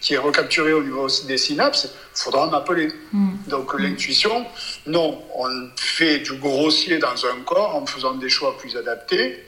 [0.00, 2.90] qui est recapturée au niveau des synapses, il faudra m'appeler.
[3.12, 3.34] Mmh.
[3.48, 4.46] Donc l'intuition,
[4.86, 9.44] non, on fait du grossier dans un corps en faisant des choix plus adaptés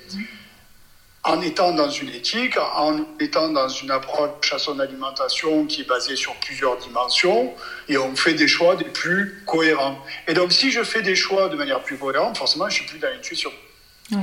[1.26, 5.88] en étant dans une éthique, en étant dans une approche à son alimentation qui est
[5.88, 7.52] basée sur plusieurs dimensions,
[7.88, 9.98] et on fait des choix des plus cohérents.
[10.28, 13.00] Et donc, si je fais des choix de manière plus cohérente, forcément, je suis plus
[13.00, 13.50] dans l'intuition.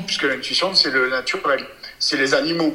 [0.07, 1.65] Puisque l'intuition, c'est le naturel,
[1.99, 2.73] c'est les animaux.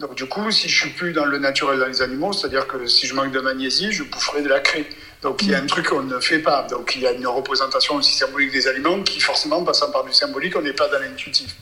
[0.00, 2.84] Donc, du coup, si je suis plus dans le naturel dans les animaux, c'est-à-dire que
[2.86, 4.86] si je manque de magnésie, je boufferai de la craie.
[5.22, 6.62] Donc il y a un truc qu'on ne fait pas.
[6.70, 10.12] Donc il y a une représentation aussi symbolique des aliments qui forcément passant par du
[10.12, 11.56] symbolique, on n'est pas dans l'intuitif.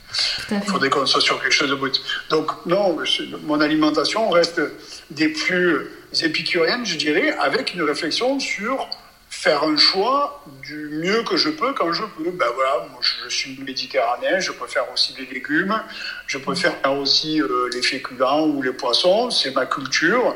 [0.51, 2.01] Il faudrait qu'on soit sur quelque chose de brut.
[2.29, 2.97] Donc non,
[3.43, 4.61] mon alimentation reste
[5.09, 5.89] des plus
[6.21, 8.87] épicuriennes, je dirais, avec une réflexion sur
[9.29, 12.31] faire un choix du mieux que je peux quand je peux.
[12.31, 15.79] Ben voilà, moi je suis méditerranéen, je préfère aussi les légumes,
[16.27, 20.35] je préfère aussi euh, les féculents ou les poissons, c'est ma culture.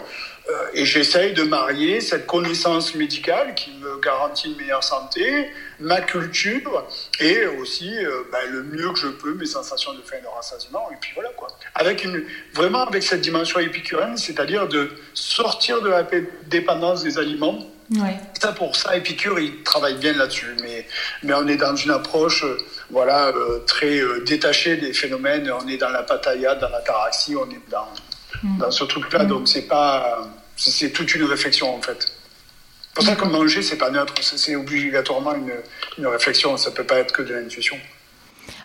[0.51, 5.49] Euh, et j'essaye de marier cette connaissance médicale qui me garantit une meilleure santé,
[5.79, 6.85] ma culture
[7.19, 10.27] et aussi euh, ben, le mieux que je peux, mes sensations de faim et de
[10.27, 10.89] rassasiement.
[10.91, 11.47] Et puis voilà quoi.
[11.75, 12.23] Avec une,
[12.53, 16.05] vraiment avec cette dimension épicurienne, c'est-à-dire de sortir de la
[16.47, 17.59] dépendance des aliments.
[17.91, 18.17] Ouais.
[18.39, 20.55] Ça, pour ça, Épicure, il travaille bien là-dessus.
[20.61, 20.87] Mais,
[21.23, 22.57] mais on est dans une approche euh,
[22.89, 23.33] voilà,
[23.67, 25.51] très détachée des phénomènes.
[25.51, 27.87] On est dans la pataya, dans la taraxie, on est dans,
[28.43, 28.57] mm.
[28.59, 29.23] dans ce truc-là.
[29.23, 29.27] Mm.
[29.27, 30.21] Donc, c'est pas
[30.69, 32.13] c'est toute une réflexion en fait.
[32.83, 35.53] C'est pour ça que manger, c'est pas neutre, c'est obligatoirement une,
[35.97, 37.77] une, réflexion, ça peut pas être que de l'intuition.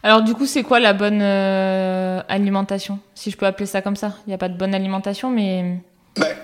[0.03, 3.95] Alors du coup, c'est quoi la bonne euh, alimentation Si je peux appeler ça comme
[3.95, 4.17] ça?
[4.27, 5.77] Il n'y a pas de bonne alimentation, mais...
[6.17, 6.37] Ben,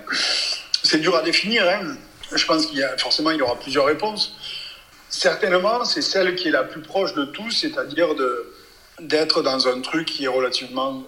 [0.81, 1.67] c'est dur à définir.
[1.67, 1.95] Hein.
[2.33, 4.37] Je pense qu'il y a forcément il y aura plusieurs réponses.
[5.09, 8.09] Certainement, c'est celle qui est la plus proche de tout, c'est-à-dire
[8.99, 11.03] d'être dans un truc qui est relativement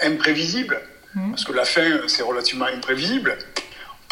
[0.00, 0.80] imprévisible.
[1.14, 1.30] Mmh.
[1.30, 3.36] Parce que la faim, c'est relativement imprévisible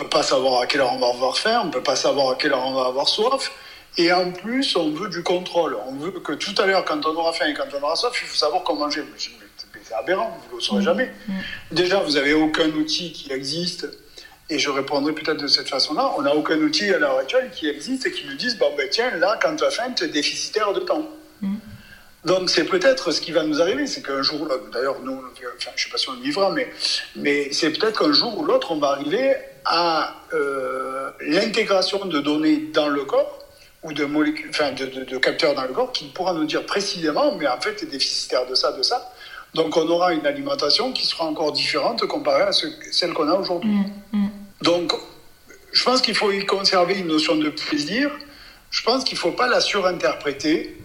[0.00, 2.34] peut pas savoir à quelle heure on va avoir faim, on peut pas savoir à
[2.36, 3.52] quelle heure on va avoir soif.
[3.98, 5.76] Et en plus, on veut du contrôle.
[5.86, 8.18] On veut que tout à l'heure, quand on aura faim et quand on aura soif,
[8.22, 9.04] il faut savoir comment manger.
[9.82, 11.12] C'est aberrant, vous ne le saurez jamais.
[11.72, 13.88] Déjà, vous n'avez aucun outil qui existe.
[14.48, 16.12] Et je répondrai peut-être de cette façon-là.
[16.16, 18.88] On n'a aucun outil à l'heure actuelle qui existe et qui nous dise bon, ben
[18.90, 21.08] tiens, là, quand tu as faim, tu es déficitaire de temps.
[22.24, 25.82] Donc c'est peut-être ce qui va nous arriver, c'est qu'un jour, d'ailleurs nous, enfin, je
[25.82, 26.70] ne sais pas si on le vivra, mais,
[27.16, 29.34] mais c'est peut-être qu'un jour ou l'autre, on va arriver
[29.64, 33.38] à euh, l'intégration de données dans le corps
[33.82, 37.34] ou de, molécules, enfin, de, de, capteurs dans le corps qui pourra nous dire précisément,
[37.36, 39.12] mais en fait, tu es déficitaire de ça, de ça.
[39.54, 43.70] Donc on aura une alimentation qui sera encore différente comparée à celle qu'on a aujourd'hui.
[43.70, 44.28] Mmh, mmh.
[44.62, 44.92] Donc
[45.72, 48.10] je pense qu'il faut y conserver une notion de plaisir.
[48.70, 50.76] Je pense qu'il ne faut pas la surinterpréter.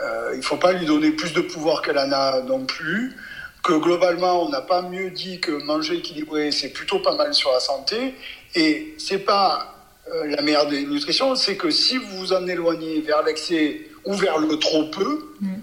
[0.00, 3.16] Euh, il ne faut pas lui donner plus de pouvoir qu'elle en a non plus.
[3.62, 7.52] Que globalement, on n'a pas mieux dit que manger équilibré, c'est plutôt pas mal sur
[7.52, 8.14] la santé.
[8.54, 9.72] Et c'est pas
[10.12, 14.14] euh, la meilleure des nutritions, c'est que si vous vous en éloignez vers l'excès ou
[14.14, 15.54] vers le trop peu, mm.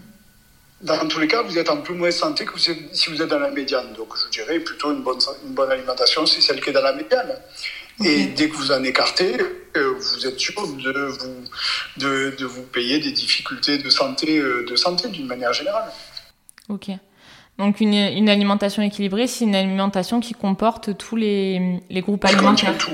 [0.82, 3.39] dans tous les cas, vous êtes en plus mauvaise santé que si vous êtes dans
[3.39, 3.91] la médiane.
[3.93, 6.93] Donc je dirais plutôt une bonne, une bonne alimentation, c'est celle qui est dans la
[6.93, 7.36] médiane.
[8.06, 9.36] Et dès que vous en écartez,
[9.76, 11.43] euh, vous êtes sûr de vous,
[11.97, 15.91] de, de, vous payer des difficultés de santé, euh, de santé d'une manière générale.
[16.70, 16.88] Ok.
[17.60, 22.78] Donc une, une alimentation équilibrée, c'est une alimentation qui comporte tous les, les groupes alimentaires.
[22.78, 22.91] Tout.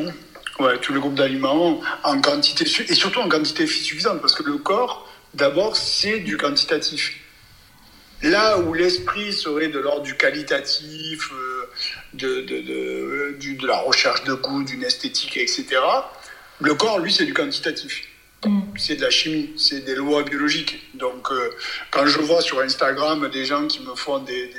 [0.60, 4.58] Ouais, tous les groupes d'aliments en quantité et surtout en quantité suffisante parce que le
[4.58, 7.20] corps, d'abord, c'est du quantitatif.
[8.24, 11.70] Là où l'esprit serait de l'ordre du qualitatif, euh,
[12.14, 15.66] de, de, de, de, la recherche de goût, d'une esthétique, etc.,
[16.60, 18.08] le corps, lui, c'est du quantitatif.
[18.46, 18.62] Mm.
[18.78, 20.90] C'est de la chimie, c'est des lois biologiques.
[20.96, 21.50] Donc, euh,
[21.92, 24.52] quand je vois sur Instagram des gens qui me font des,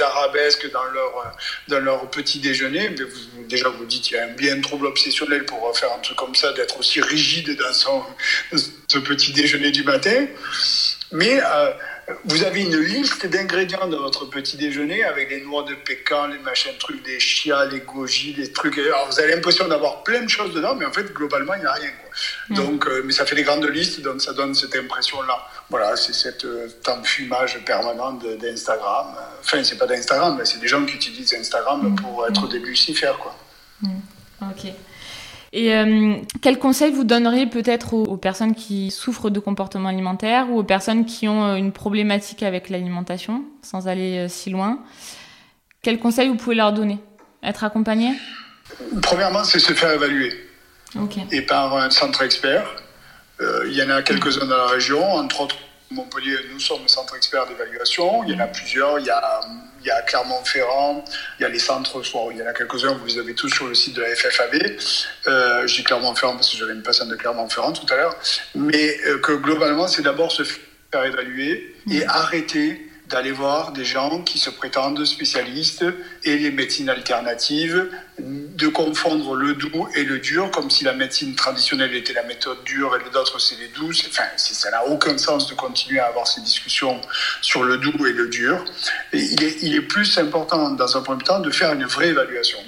[0.00, 1.36] arabesques dans leur,
[1.68, 4.86] dans leur petit déjeuner, mais vous, déjà vous dites qu'il y a un bien trouble
[4.86, 8.02] obsessionnel pour faire un truc comme ça, d'être aussi rigide dans son,
[8.52, 10.26] ce petit déjeuner du matin.
[11.12, 11.70] Mais euh,
[12.24, 16.38] vous avez une liste d'ingrédients dans votre petit déjeuner avec les noix de pécan, les
[16.38, 18.78] machins trucs, des chias, les goji, les trucs.
[18.78, 21.66] Alors vous avez l'impression d'avoir plein de choses dedans, mais en fait, globalement, il n'y
[21.66, 21.90] a rien.
[22.48, 22.54] Mm.
[22.54, 25.46] Donc, euh, mais ça fait des grandes listes, donc ça donne cette impression-là.
[25.70, 26.68] Voilà, c'est cette euh,
[27.04, 29.14] fumage permanent d'Instagram.
[29.40, 31.96] Enfin, c'est pas d'Instagram, mais c'est des gens qui utilisent Instagram mm.
[31.96, 33.36] pour être des lucifères, quoi.
[33.80, 33.98] Mm.
[34.42, 34.72] Ok.
[35.52, 40.58] Et euh, quel conseil vous donneriez peut-être aux, personnes qui souffrent de comportements alimentaires ou
[40.58, 44.78] aux personnes qui ont euh, une problématique avec l'alimentation, sans aller euh, si loin?
[45.82, 46.98] Quel conseil vous pouvez leur donner?
[47.42, 48.12] Être accompagné?
[49.02, 50.32] Premièrement, c'est se faire évaluer.
[51.30, 52.64] Et par un centre expert.
[53.40, 55.56] il y en a quelques-uns dans la région, entre autres
[55.92, 58.24] Montpellier, nous sommes centre expert d'évaluation.
[58.24, 58.98] Il y en a plusieurs.
[58.98, 59.40] Il y a
[59.82, 61.04] il y a Clermont-Ferrand,
[61.38, 63.66] il y a les centres, il y en a quelques-uns, vous les avez tous sur
[63.66, 64.54] le site de la FFAB.
[65.26, 68.16] Euh, je dis Clermont-Ferrand parce que j'avais une personne de Clermont-Ferrand tout à l'heure.
[68.54, 72.08] Mais euh, que globalement, c'est d'abord se faire évaluer et mmh.
[72.08, 75.84] arrêter d'aller voir des gens qui se prétendent spécialistes
[76.24, 77.88] et les médecines alternatives,
[78.18, 82.64] de confondre le doux et le dur, comme si la médecine traditionnelle était la méthode
[82.64, 84.06] dure et les autres c'est les douces.
[84.08, 87.00] Enfin, ça n'a aucun sens de continuer à avoir ces discussions
[87.42, 88.64] sur le doux et le dur.
[89.12, 92.08] Et il, est, il est plus important, dans un premier temps, de faire une vraie
[92.08, 92.58] évaluation,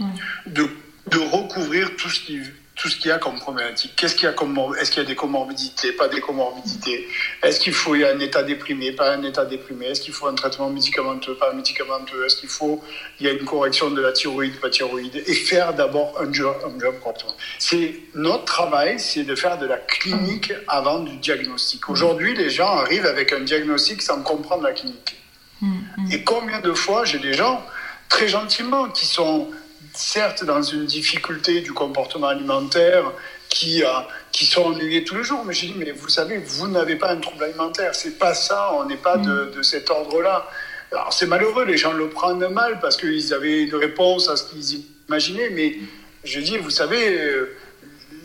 [0.46, 0.68] de,
[1.10, 2.38] de recouvrir tout ce qui
[2.76, 3.92] tout ce qu'il y a comme problématique.
[3.94, 7.08] Qu'est-ce qu'il y a comme Est-ce qu'il y a des comorbidités, pas des comorbidités?
[7.42, 9.86] Est-ce qu'il faut y a un état déprimé, pas un état déprimé?
[9.86, 12.26] Est-ce qu'il faut un traitement médicamenteux, pas médicamenteux?
[12.26, 12.82] Est-ce qu'il faut
[13.20, 15.22] il y a une correction de la thyroïde, pas thyroïde?
[15.26, 17.34] Et faire d'abord un job, un job correctement.
[17.60, 21.88] C'est notre travail, c'est de faire de la clinique avant du diagnostic.
[21.88, 25.16] Aujourd'hui, les gens arrivent avec un diagnostic sans comprendre la clinique.
[25.62, 26.12] Mm-hmm.
[26.12, 27.64] Et combien de fois j'ai des gens
[28.08, 29.48] très gentiment qui sont
[29.94, 33.12] certes dans une difficulté du comportement alimentaire
[33.48, 33.88] qui, euh,
[34.32, 35.44] qui sont ennuyés tous les jours.
[35.46, 37.94] Mais j'ai dit, mais vous savez, vous n'avez pas un trouble alimentaire.
[37.94, 40.48] C'est pas ça, on n'est pas de, de, cet ordre-là.
[40.92, 44.44] Alors c'est malheureux, les gens le prennent mal parce qu'ils avaient une réponse à ce
[44.44, 45.50] qu'ils imaginaient.
[45.50, 45.76] Mais
[46.24, 47.56] je dis, vous savez, euh,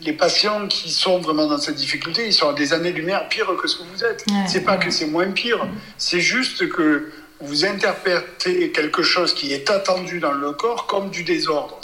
[0.01, 3.67] les patients qui sont vraiment dans cette difficulté, ils sont à des années-lumière pire que
[3.67, 4.25] ce que vous êtes.
[4.47, 5.67] c'est pas que c'est moins pire,
[5.97, 7.11] c'est juste que
[7.41, 11.79] vous interprétez quelque chose qui est attendu dans le corps comme du désordre.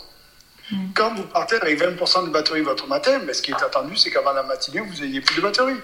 [0.72, 0.78] Mm.
[0.94, 4.12] Quand vous partez avec 20% de batterie votre matin, mais ce qui est attendu, c'est
[4.12, 5.80] qu'avant la matinée, vous n'ayez plus de batterie.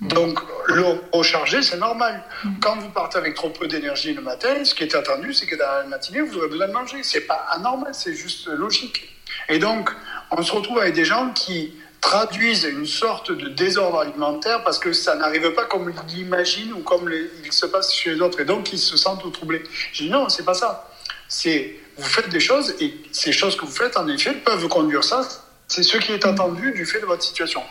[0.00, 0.08] Mm.
[0.08, 2.22] Donc, le recharger, c'est normal.
[2.44, 2.50] Mm.
[2.60, 5.56] Quand vous partez avec trop peu d'énergie le matin, ce qui est attendu, c'est que
[5.56, 7.02] dans la matinée, vous aurez besoin de manger.
[7.02, 9.08] C'est pas anormal, c'est juste logique.
[9.48, 9.90] Et donc,
[10.30, 14.92] on se retrouve avec des gens qui traduisent une sorte de désordre alimentaire parce que
[14.92, 17.12] ça n'arrive pas comme ils l'imaginent ou comme
[17.44, 19.62] il se passe chez les autres et donc ils se sentent troublés.
[19.92, 20.90] Je dis non, c'est pas ça.
[21.28, 25.02] C'est vous faites des choses et ces choses que vous faites, en effet, peuvent conduire
[25.02, 25.28] ça.
[25.66, 27.62] C'est ce qui est attendu du fait de votre situation.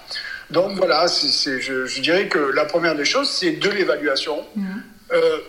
[0.52, 4.46] Donc voilà, c'est, je, dirais que la première des choses, c'est de l'évaluation.
[4.56, 4.66] Mmh.
[5.14, 5.40] Euh,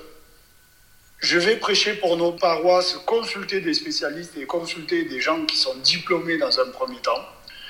[1.18, 5.74] je vais prêcher pour nos paroisses, consulter des spécialistes et consulter des gens qui sont
[5.82, 7.26] diplômés dans un premier temps.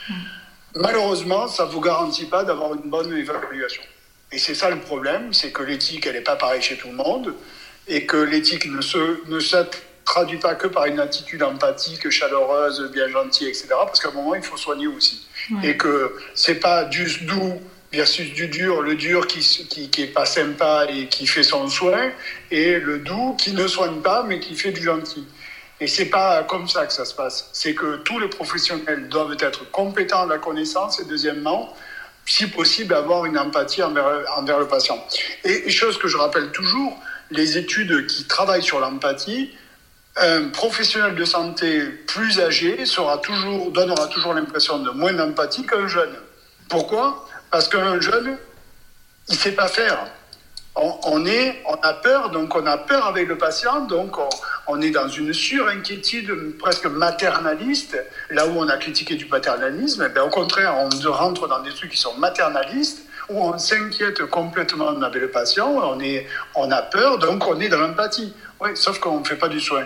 [0.09, 0.15] Mmh.
[0.79, 3.83] Malheureusement, ça ne vous garantit pas d'avoir une bonne évaluation.
[4.31, 6.95] Et c'est ça le problème, c'est que l'éthique, elle n'est pas pareille chez tout le
[6.95, 7.35] monde,
[7.89, 9.57] et que l'éthique ne se, ne se
[10.05, 13.67] traduit pas que par une attitude empathique, chaleureuse, bien gentille, etc.
[13.71, 15.27] Parce qu'à un moment, il faut soigner aussi.
[15.63, 17.61] Et que c'est pas du doux
[17.91, 21.69] versus du dur, le dur qui, qui, qui est pas sympa et qui fait son
[21.69, 22.11] soin,
[22.51, 25.27] et le doux qui ne soigne pas mais qui fait du gentil.
[25.81, 27.49] Et c'est pas comme ça que ça se passe.
[27.53, 31.73] C'est que tous les professionnels doivent être compétents à la connaissance et deuxièmement,
[32.27, 35.03] si possible, avoir une empathie envers, le patient.
[35.45, 36.99] Et chose que je rappelle toujours,
[37.31, 39.57] les études qui travaillent sur l'empathie,
[40.17, 45.87] un professionnel de santé plus âgé sera toujours, donnera toujours l'impression de moins d'empathie qu'un
[45.87, 46.15] jeune.
[46.69, 47.25] Pourquoi?
[47.51, 48.37] Parce qu'un jeune,
[49.29, 50.07] il ne sait pas faire.
[50.81, 54.17] On, est, on a peur, donc on a peur avec le patient, donc
[54.67, 57.97] on, est dans une surinquiétude presque maternaliste,
[58.31, 60.03] là où on a critiqué du paternalisme.
[60.03, 64.25] Et eh au contraire, on rentre dans des trucs qui sont maternalistes, où on s'inquiète
[64.27, 68.33] complètement avec le patient, on, est, on a peur, donc on est dans l'empathie.
[68.75, 69.85] Sauf qu'on ne fait pas du soin.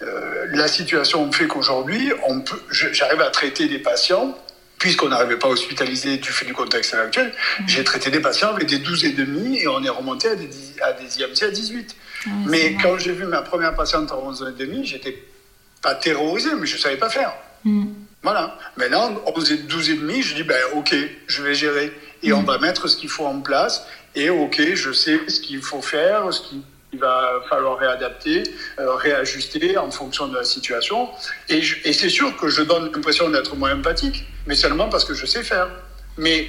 [0.00, 2.12] Euh, la situation fait qu'aujourd'hui,
[2.70, 4.36] j'arrive à traiter des patients,
[4.78, 7.62] puisqu'on n'arrivait pas à hospitaliser du fait du contexte actuel, mmh.
[7.66, 10.48] j'ai traité des patients avec des 12 et demi et on est remonté à des,
[10.82, 11.96] à des IMC à 18.
[12.46, 15.22] mais quand j'ai vu ma première patiente à 11 et demi, j'étais
[15.82, 17.32] pas terrorisé, mais je savais pas faire.
[17.64, 17.86] Mmh.
[18.22, 18.58] Voilà.
[18.76, 20.94] Maintenant, 11 et 12 et demi, je dis, ben, ok,
[21.26, 21.92] je vais gérer.
[22.22, 22.46] Et on mmh.
[22.46, 23.86] va mettre ce qu'il faut en place.
[24.14, 26.62] Et ok, je sais ce qu'il faut faire, ce qui
[26.92, 28.42] il va falloir réadapter,
[28.78, 31.08] euh, réajuster en fonction de la situation.
[31.48, 35.14] Et, et c'est sûr que je donne l'impression d'être moins empathique, mais seulement parce que
[35.14, 35.68] je sais faire.
[36.16, 36.48] Mais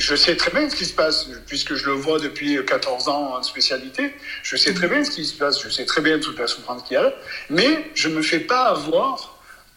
[0.00, 3.36] je sais très bien ce qui se passe, puisque je le vois depuis 14 ans
[3.36, 4.14] en spécialité.
[4.42, 6.82] Je sais très bien ce qui se passe, je sais très bien toute la souffrance
[6.84, 7.12] qu'il y a,
[7.50, 9.29] mais je ne me fais pas avoir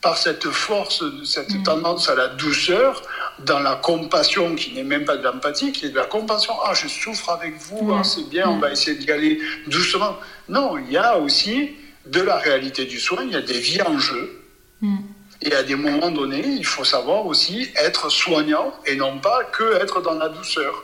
[0.03, 1.63] par cette force, cette mm.
[1.63, 3.01] tendance à la douceur,
[3.39, 6.53] dans la compassion, qui n'est même pas de l'empathie, qui est de la compassion.
[6.65, 10.17] Ah, je souffre avec vous, hein, c'est bien, on va essayer d'y aller doucement.
[10.49, 11.71] Non, il y a aussi
[12.05, 14.43] de la réalité du soin, il y a des vies en jeu.
[14.81, 14.97] Mm.
[15.41, 19.81] Et à des moments donnés, il faut savoir aussi être soignant et non pas que
[19.81, 20.83] être dans la douceur.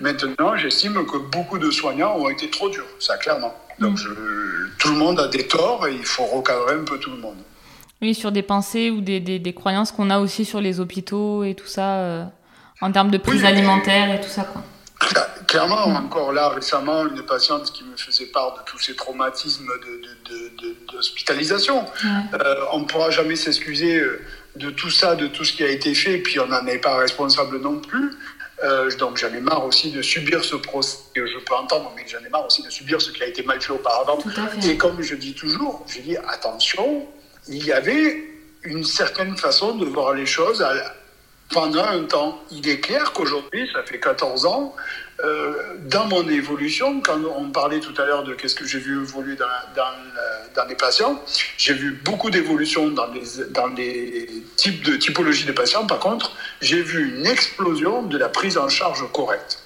[0.00, 3.54] Maintenant, j'estime que beaucoup de soignants ont été trop durs, ça clairement.
[3.78, 4.70] Donc mm.
[4.78, 7.38] tout le monde a des torts et il faut recadrer un peu tout le monde.
[8.04, 11.54] Oui, sur des pensées ou des, des, croyances qu'on a aussi sur les hôpitaux et
[11.54, 12.24] tout ça, euh,
[12.82, 14.44] en termes de prise alimentaire et tout ça.
[14.44, 14.62] Quoi.
[15.48, 19.66] Clairement, encore là, récemment, une patiente qui me faisait part de tous ces traumatismes
[20.92, 21.86] d'hospitalisation.
[22.34, 24.20] Euh, on ne pourra jamais s'excuser euh,
[24.56, 26.80] de tout ça, de tout ce qui a été fait, et puis on n'en est
[26.80, 28.10] pas responsable non plus.
[28.98, 32.28] donc j'en ai marre aussi de subir ce procès, je peux entendre, mais j'en ai
[32.28, 34.18] marre aussi de subir ce qui a été mal fait auparavant.
[34.62, 37.06] Et comme je dis toujours, je dis attention,
[37.48, 38.24] il y avait
[38.62, 40.64] une certaine façon de voir les choses
[41.50, 42.42] pendant un temps.
[42.50, 44.74] Il est clair qu'aujourd'hui, ça fait 14 ans,
[45.22, 49.00] euh, dans mon évolution, quand on parlait tout à l'heure de qu'est-ce que j'ai vu
[49.00, 51.22] évoluer dans, dans, les patients,
[51.56, 55.86] j'ai vu beaucoup d'évolution dans les, dans les types de typologies de patients.
[55.86, 59.62] Par contre, j'ai vu une explosion de la prise en charge correcte.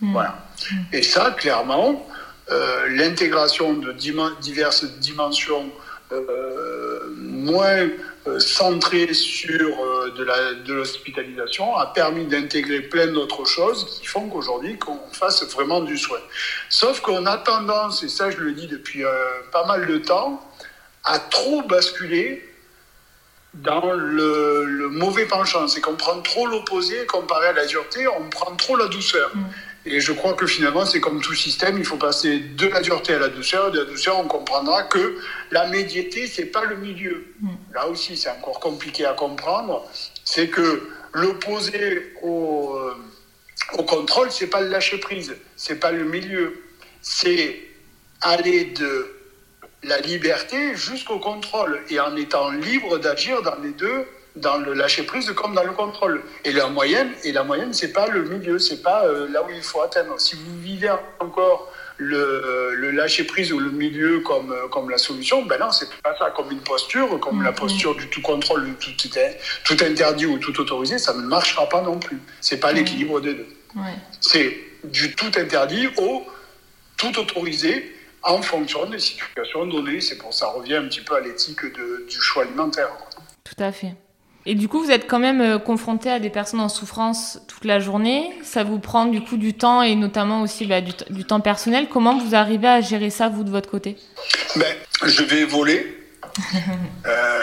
[0.00, 0.12] Mmh.
[0.12, 0.44] Voilà.
[0.70, 0.76] Mmh.
[0.92, 2.06] Et ça, clairement,
[2.50, 5.70] euh, l'intégration de diverses dimensions
[6.12, 7.88] euh, moins
[8.26, 10.10] euh, centré sur euh,
[10.66, 15.96] de l'hospitalisation a permis d'intégrer plein d'autres choses qui font qu'aujourd'hui qu'on fasse vraiment du
[15.96, 16.18] soin.
[16.68, 19.04] Sauf qu'on a tendance, et ça je le dis depuis
[19.52, 20.42] pas mal de temps,
[21.04, 22.44] à trop basculer
[23.54, 25.68] dans le, mauvais penchant.
[25.68, 29.30] C'est qu'on prend trop l'opposé comparé à la dureté, on prend trop la douceur.
[29.34, 29.44] Mm.
[29.86, 33.14] Et je crois que finalement, c'est comme tout système, il faut passer de la dureté
[33.14, 33.70] à la douceur.
[33.70, 35.18] De la douceur, on comprendra que
[35.50, 37.24] la médiété, c'est pas le milieu.
[37.40, 37.48] Mm.
[37.74, 39.86] Là aussi, c'est encore compliqué à comprendre.
[40.24, 42.94] C'est que l'opposé au, euh,
[43.78, 46.62] au contrôle, c'est pas le lâcher prise, c'est pas le milieu.
[47.00, 47.58] C'est
[48.20, 49.16] aller de
[49.82, 54.06] la liberté jusqu'au contrôle et en étant libre d'agir dans les deux
[54.36, 56.22] dans le lâcher prise comme dans le contrôle.
[56.44, 59.50] Et la moyenne, et la moyenne, c'est pas le milieu, c'est pas euh, là où
[59.50, 60.18] il faut atteindre.
[60.20, 64.98] Si vous vivez encore le, le lâcher prise ou le milieu comme euh, comme la
[64.98, 66.30] solution, ben non, c'est pas ça.
[66.30, 67.54] Comme une posture, comme la mm-hmm.
[67.54, 69.18] posture du tout contrôle, tout, tout,
[69.64, 72.18] tout interdit ou tout autorisé, ça ne marchera pas non plus.
[72.40, 73.48] C'est pas l'équilibre des deux.
[74.20, 76.24] C'est du tout interdit au
[76.96, 80.00] tout autorisé en fonction des situations données.
[80.00, 82.90] C'est pour ça revient un petit peu à l'éthique du choix alimentaire.
[83.44, 83.94] Tout à fait.
[84.46, 87.64] Et du coup, vous êtes quand même euh, confronté à des personnes en souffrance toute
[87.64, 88.30] la journée.
[88.42, 91.88] Ça vous prend du coup du temps et notamment aussi bah, du, du, temps personnel.
[91.90, 93.96] Comment vous arrivez à gérer ça, vous, de votre côté?
[94.56, 94.74] Ben,
[95.04, 95.96] Je vais voler.
[97.06, 97.42] euh,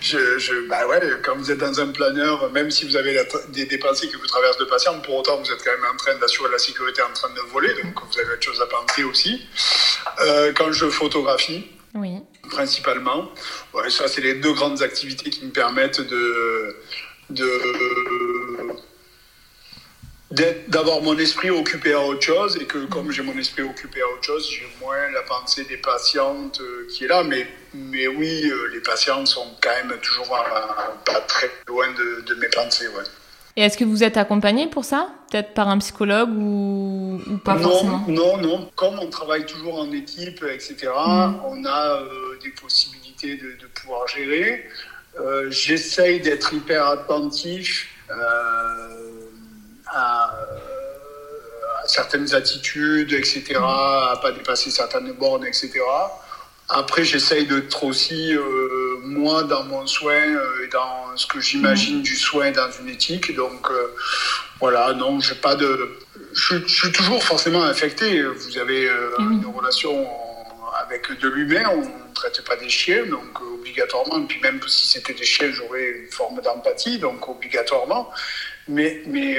[0.00, 3.22] je, je, bah ouais, quand vous êtes dans un planeur, même si vous avez la,
[3.48, 5.96] des, des pensées qui vous traversent de patients, pour autant vous êtes quand même en
[5.96, 9.04] train d'assurer la sécurité en train de voler, donc vous avez autre chose à penser
[9.04, 9.46] aussi.
[10.20, 12.18] Euh, quand je photographie, oui.
[12.54, 13.30] Principalement,
[13.88, 16.76] ça c'est les deux grandes activités qui me permettent de,
[17.30, 17.48] de
[20.68, 24.08] d'avoir mon esprit occupé à autre chose et que comme j'ai mon esprit occupé à
[24.08, 27.22] autre chose, j'ai moins la pensée des patientes euh, qui est là.
[27.22, 32.48] Mais, mais oui, euh, les patients sont quand même toujours pas très loin de, mes
[32.48, 32.88] pensées.
[33.56, 35.08] Et est-ce que vous êtes accompagné pour ça?
[35.30, 38.04] Peut-être par un psychologue ou, ou pas non, forcément?
[38.08, 38.70] Non, non.
[38.74, 41.34] Comme on travaille toujours en équipe, etc., mmh.
[41.46, 44.66] on a euh, des possibilités de, de pouvoir gérer.
[45.20, 47.88] Euh, J'essaye d'être hyper attentif.
[48.10, 48.14] Euh,
[49.86, 55.70] à, à, certaines attitudes, etc., à pas dépasser certaines bornes, etc.
[56.68, 62.00] Après, j'essaye d'être aussi, euh, moi, dans mon soin euh, et dans ce que j'imagine
[62.00, 63.34] du soin dans une éthique.
[63.34, 63.94] Donc, euh,
[64.60, 65.98] voilà, non, j'ai pas de.
[66.32, 68.22] Je, je, suis toujours forcément infecté.
[68.22, 68.88] Vous avez
[69.18, 70.08] une relation
[70.80, 74.18] avec de l'humain, on ne traite pas des chiens, donc obligatoirement.
[74.20, 78.10] Et puis, même si c'était des chiens, j'aurais une forme d'empathie, donc obligatoirement.
[78.68, 79.02] Mais.
[79.06, 79.36] mais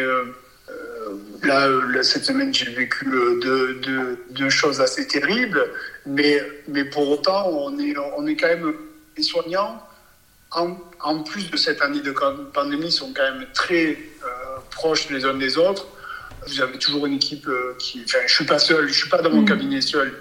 [1.43, 5.63] Là, là, cette semaine, j'ai vécu deux, deux, deux, choses assez terribles,
[6.05, 8.73] mais, mais pour autant, on est, on est quand même,
[9.17, 9.81] les soignants,
[10.51, 12.11] en, en plus de cette année de
[12.53, 15.87] pandémie, sont quand même très euh, proches les uns des autres.
[16.47, 17.49] Vous avez toujours une équipe
[17.79, 18.03] qui.
[18.05, 19.45] Enfin, je suis pas seul, je suis pas dans mon mmh.
[19.45, 20.13] cabinet seul.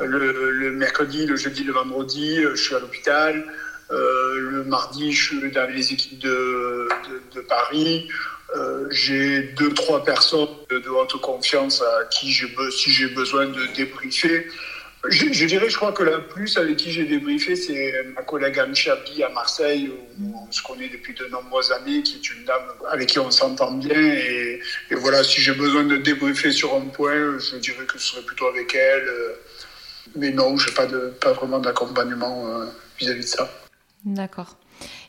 [0.00, 3.44] Le, le, mercredi, le jeudi, le vendredi, je suis à l'hôpital.
[3.90, 8.08] Euh, le mardi, je suis dans les équipes de, de, de Paris.
[8.56, 13.66] Euh, j'ai deux, trois personnes de, de, haute confiance à qui si j'ai besoin de
[13.76, 14.48] débriefer.
[15.08, 18.74] Je, dirais, je crois que la plus avec qui j'ai débriefé, c'est ma collègue Anne
[18.74, 22.64] Chabi à Marseille, où on se connaît depuis de nombreuses années, qui est une dame
[22.90, 24.02] avec qui on s'entend bien.
[24.02, 28.22] Et, voilà, si j'ai besoin de débriefer sur un point, je dirais que ce serait
[28.22, 29.08] plutôt avec elle.
[30.16, 30.86] Mais non, je n'ai pas,
[31.20, 32.62] pas vraiment d'accompagnement
[32.98, 33.48] vis-à-vis de ça.
[34.04, 34.56] D'accord.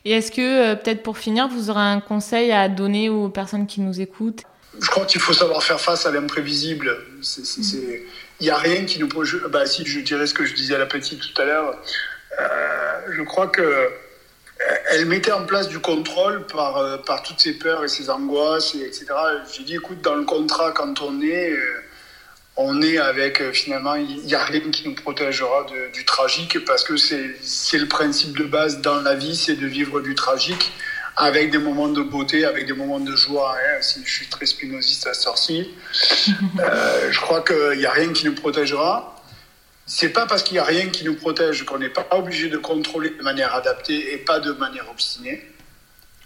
[0.04, 3.66] Et est-ce que, euh, peut-être pour finir, vous aurez un conseil à donner aux personnes
[3.66, 4.42] qui nous écoutent?
[4.80, 6.96] Je crois qu'il faut savoir faire face à l'imprévisible.
[8.40, 9.08] Il n'y a rien qui nous...
[9.50, 11.76] Bah, si, je dirais ce que je disais à la petite tout à l'heure.
[12.40, 13.88] Euh, je crois que euh,
[14.90, 18.86] elle mettait en place du contrôle par, par toutes ses peurs et ses angoisses, et
[18.86, 19.06] etc.
[19.52, 21.56] J'ai dit, écoute, dans le contrat, quand on est...
[22.60, 26.64] on est avec euh, finalement, il n'y a rien qui nous protégera de, du tragique
[26.64, 30.72] parce que c'est le principe de base dans la vie, c'est de vivre du tragique
[31.16, 33.56] avec des moments de beauté, avec des moments de joie.
[33.56, 35.70] Hein, si je suis très spinoziste à sorci,
[36.58, 39.14] euh, je crois qu'il n'y a rien qui nous protégera.
[39.86, 42.58] C'est pas parce qu'il n'y a rien qui nous protège qu'on n'est pas obligé de
[42.58, 45.48] contrôler de manière adaptée et pas de manière obstinée.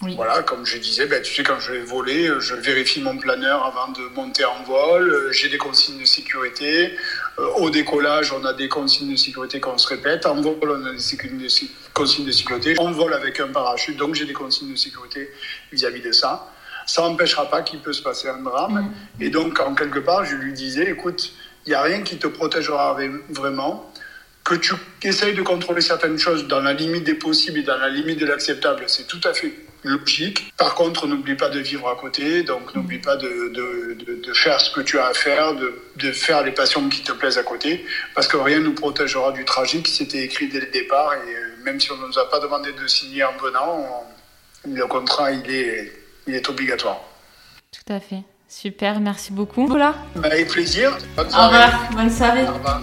[0.02, 0.16] Oui.
[0.16, 3.64] Voilà, comme je disais, ben, tu sais, quand je vais voler, je vérifie mon planeur
[3.64, 5.28] avant de monter en vol.
[5.30, 6.96] J'ai des consignes de sécurité.
[7.38, 10.26] Euh, au décollage, on a des consignes de sécurité qu'on se répète.
[10.26, 12.74] En vol, on a des consignes de sécurité.
[12.80, 15.30] On vole avec un parachute, donc j'ai des consignes de sécurité
[15.70, 16.52] vis-à-vis -vis de ça.
[16.84, 18.92] Ça n'empêchera pas qu'il peut se passer un drame.
[19.18, 19.22] Mmh.
[19.22, 21.32] Et donc, en quelque part, je lui disais, écoute,
[21.64, 22.98] il n'y a rien qui te protégera
[23.30, 23.92] vraiment
[24.42, 24.74] que tu
[25.04, 28.26] essayes de contrôler certaines choses dans la limite des possibles et dans la limite de
[28.26, 29.52] l'acceptable, c'est tout à fait
[29.84, 30.52] logique.
[30.56, 34.32] Par contre, n'oublie pas de vivre à côté, donc n'oublie pas de, de, de, de,
[34.32, 37.38] faire ce que tu as à faire, de, de faire les passions qui te plaisent
[37.38, 41.14] à côté, parce que rien ne nous protégera du tragique, c'était écrit dès le départ,
[41.14, 44.04] et même si on ne nous a pas demandé de signer en venant,
[44.64, 45.92] on, le contrat, il est,
[46.26, 47.00] il est obligatoire.
[47.72, 48.22] Tout à fait.
[48.48, 49.66] Super, merci beaucoup.
[49.66, 49.94] Voilà.
[50.22, 50.96] Avec plaisir.
[51.16, 51.56] Bonne soirée.
[51.56, 51.90] Au revoir.
[51.92, 52.42] Bonne soirée.
[52.42, 52.82] Au revoir.